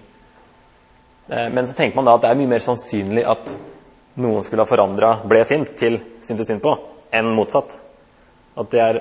[1.29, 3.57] Eh, men så tenker man da at det er mye mer sannsynlig at
[4.21, 6.79] noen skulle ha forandra 'ble sint' til 'sint og synd på',
[7.13, 7.81] enn motsatt.
[8.57, 9.01] At det er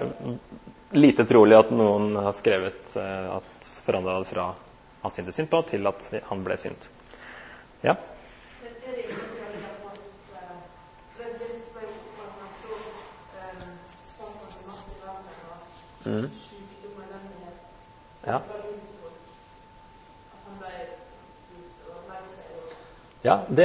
[0.96, 4.54] lite trolig at noen har skrevet eh, at forandra det fra
[5.04, 6.90] 'han syntes synd på' til at han ble sint.
[7.82, 7.96] Ja?
[16.06, 16.30] Mm.
[18.28, 18.42] Ja.
[23.24, 23.64] Ja det?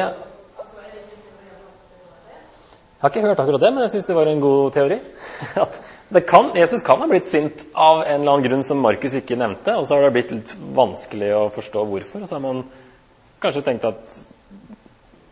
[2.99, 4.97] Jeg har ikke hørt akkurat det, men jeg syns det var en god teori.
[5.65, 5.77] At
[6.09, 9.75] kan, Jesus kan ha blitt sint av en eller annen grunn som Markus ikke nevnte,
[9.77, 12.25] og så har det blitt litt vanskelig å forstå hvorfor.
[12.25, 12.65] Og så har man
[13.43, 14.21] kanskje tenkt at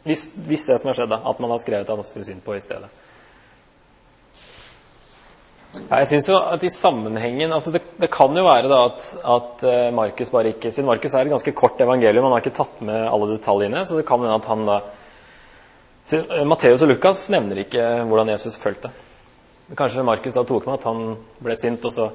[0.07, 2.55] Hvis, hvis det som har skjedd, da, at man har skrevet hans han synd på
[2.55, 2.87] i stedet.
[5.89, 9.09] Ja, jeg synes jo at i sammenhengen altså det, det kan jo være da at,
[9.35, 12.55] at eh, Markus bare ikke Siden Markus er et ganske kort evangelium, han har ikke
[12.57, 14.79] tatt med alle detaljene, så det kan hende at han da
[16.15, 18.93] eh, Matteus og Lukas nevner ikke hvordan Jesus følte.
[19.67, 21.03] Men Kanskje Markus da tok med at han
[21.43, 22.11] ble sint, og så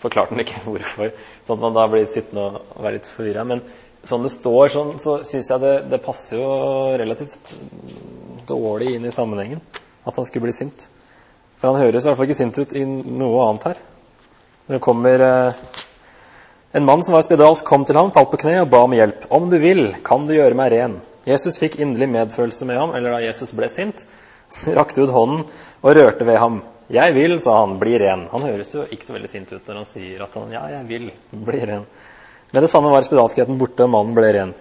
[0.00, 1.14] forklarte han ikke hvorfor.
[1.44, 3.46] Sånn at man da blir sittende og være litt forvirra.
[3.48, 3.62] Men
[4.04, 6.50] sånn det står, sånn, så syns jeg det, det passer jo
[7.00, 7.56] relativt
[8.48, 9.62] dårlig inn i sammenhengen
[10.04, 10.86] at han skulle bli sint.
[11.56, 13.82] For han høres i hvert fall ikke sint ut i noe annet her.
[14.66, 15.82] Når det kommer eh,
[16.74, 19.28] En mann som var spedalsk, kom til ham, falt på kne og ba om hjelp.
[19.30, 23.14] 'Om du vil, kan du gjøre meg ren.' Jesus fikk inderlig medfølelse med ham, eller
[23.14, 24.02] da Jesus ble sint,
[24.78, 25.44] rakte ut hånden
[25.82, 26.62] og rørte ved ham.
[26.84, 28.28] 'Jeg vil', sa han, 'bli ren'.
[28.28, 30.84] Han høres jo ikke så veldig sint ut når han sier at han 'ja, jeg
[30.88, 31.86] vil bli ren'.
[32.52, 34.54] Med det samme var spedalskheten borte, og mannen ble ren.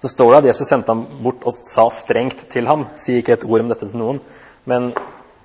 [0.00, 2.86] Så står det at Jesus sendte ham bort og sa strengt til ham.
[2.94, 4.20] Sier ikke et ord om dette til noen,
[4.70, 4.92] men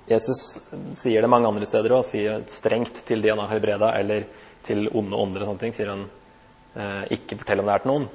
[0.06, 0.60] Jesus
[0.94, 2.04] sier det mange andre steder òg.
[2.06, 4.22] Sier strengt til de han har helbreda, eller
[4.62, 5.74] til onde ånder og sånne ting.
[5.74, 6.06] Sier han
[6.76, 8.08] eh, ikke fortell om det er til noen.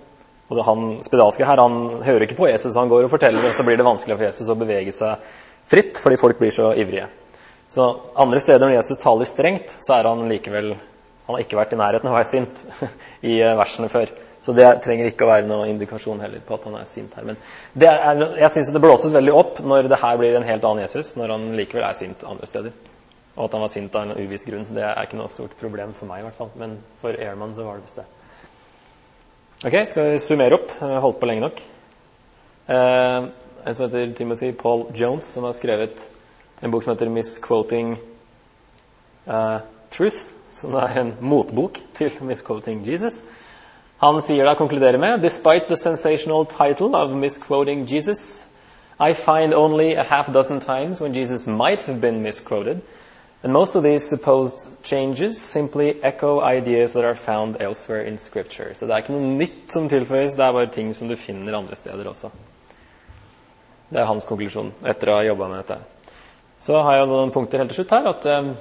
[0.52, 3.64] Og han spedalske her, han hører ikke på Jesus, han går og forteller, og så
[3.64, 5.30] blir det vanskelig for Jesus å bevege seg
[5.72, 7.08] fritt, fordi folk blir så ivrige.
[7.72, 7.86] Så
[8.20, 10.74] andre steder når Jesus taler strengt, så er han likevel
[11.28, 12.64] Han har ikke vært i nærheten av å være sint
[13.30, 14.10] i eh, versene før.
[14.42, 17.28] Så det trenger ikke å være noen indikasjon heller på at han er sint her.
[17.30, 17.38] Men
[17.78, 21.14] er, jeg syns det blåses veldig opp når det her blir en helt annen Jesus,
[21.16, 22.74] når han likevel er sint andre steder.
[23.38, 25.94] Og at han var sint av en uviss grunn, det er ikke noe stort problem
[25.96, 26.52] for meg i hvert fall.
[26.60, 28.08] Men for Airman så var det visst det.
[29.62, 30.72] Ok, skal vi summere opp?
[30.74, 31.60] Jeg har holdt på lenge nok.
[32.74, 33.26] Eh,
[33.70, 36.08] en som heter Timothy Paul Jones, som har skrevet
[36.64, 37.92] en bok som heter 'Misquoting
[39.28, 39.60] eh,
[39.92, 43.26] Truth', som er en motbok til 'Misquoting Jesus'.
[44.02, 48.48] Han sier da, konkluderer med Despite the sensational title of misquoting Jesus,
[49.00, 52.82] I find only a half dozen times when Jesus might have been misquoted,
[53.44, 58.74] and most of these supposed changes simply echo ideas that are found elsewhere in Scripture.
[58.74, 61.58] Så det er ikke noe nytt som tilføyes, det er bare ting som du finner
[61.58, 62.30] andre steder også.
[63.92, 65.80] Det er hans konklusjon etter å ha jobba med dette.
[66.62, 68.52] Så har jeg noen punkter helt til slutt her, at, eh,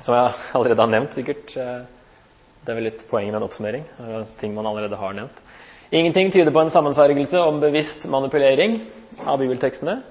[0.00, 1.56] som jeg allerede har nevnt sikkert.
[1.56, 1.84] Eh,
[2.64, 3.84] det er vel litt poenget med en oppsummering.
[4.00, 5.44] er Ting man allerede har nevnt.
[5.92, 8.80] Ingenting tyder på en sammensvergelse om bevisst manipulering
[9.26, 10.02] av bibeltekstene.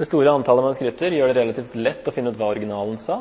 [0.00, 3.18] Det store antallet manuskripter gjør det relativt lett å finne ut hva originalen sa.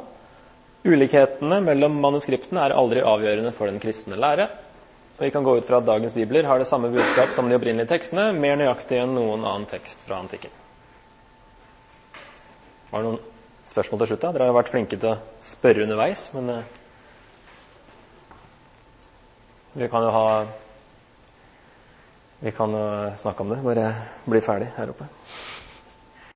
[0.88, 4.46] Ulikhetene mellom manuskriptene er aldri avgjørende for den kristne lære.
[5.18, 7.58] Og vi kan gå ut fra at dagens bibler har det samme budskap som de
[7.60, 10.56] opprinnelige tekstene, mer nøyaktig enn noen annen tekst fra antikken.
[12.94, 13.20] Var det noen
[13.68, 14.24] spørsmål til slutt?
[14.24, 14.32] da?
[14.32, 15.20] Dere har jo vært flinke til å
[15.52, 16.74] spørre underveis, men eh,
[19.84, 20.26] vi kan jo ha
[22.40, 22.84] Vi kan jo
[23.20, 23.64] snakke om det.
[23.68, 23.90] Bare
[24.24, 25.12] bli ferdig her oppe.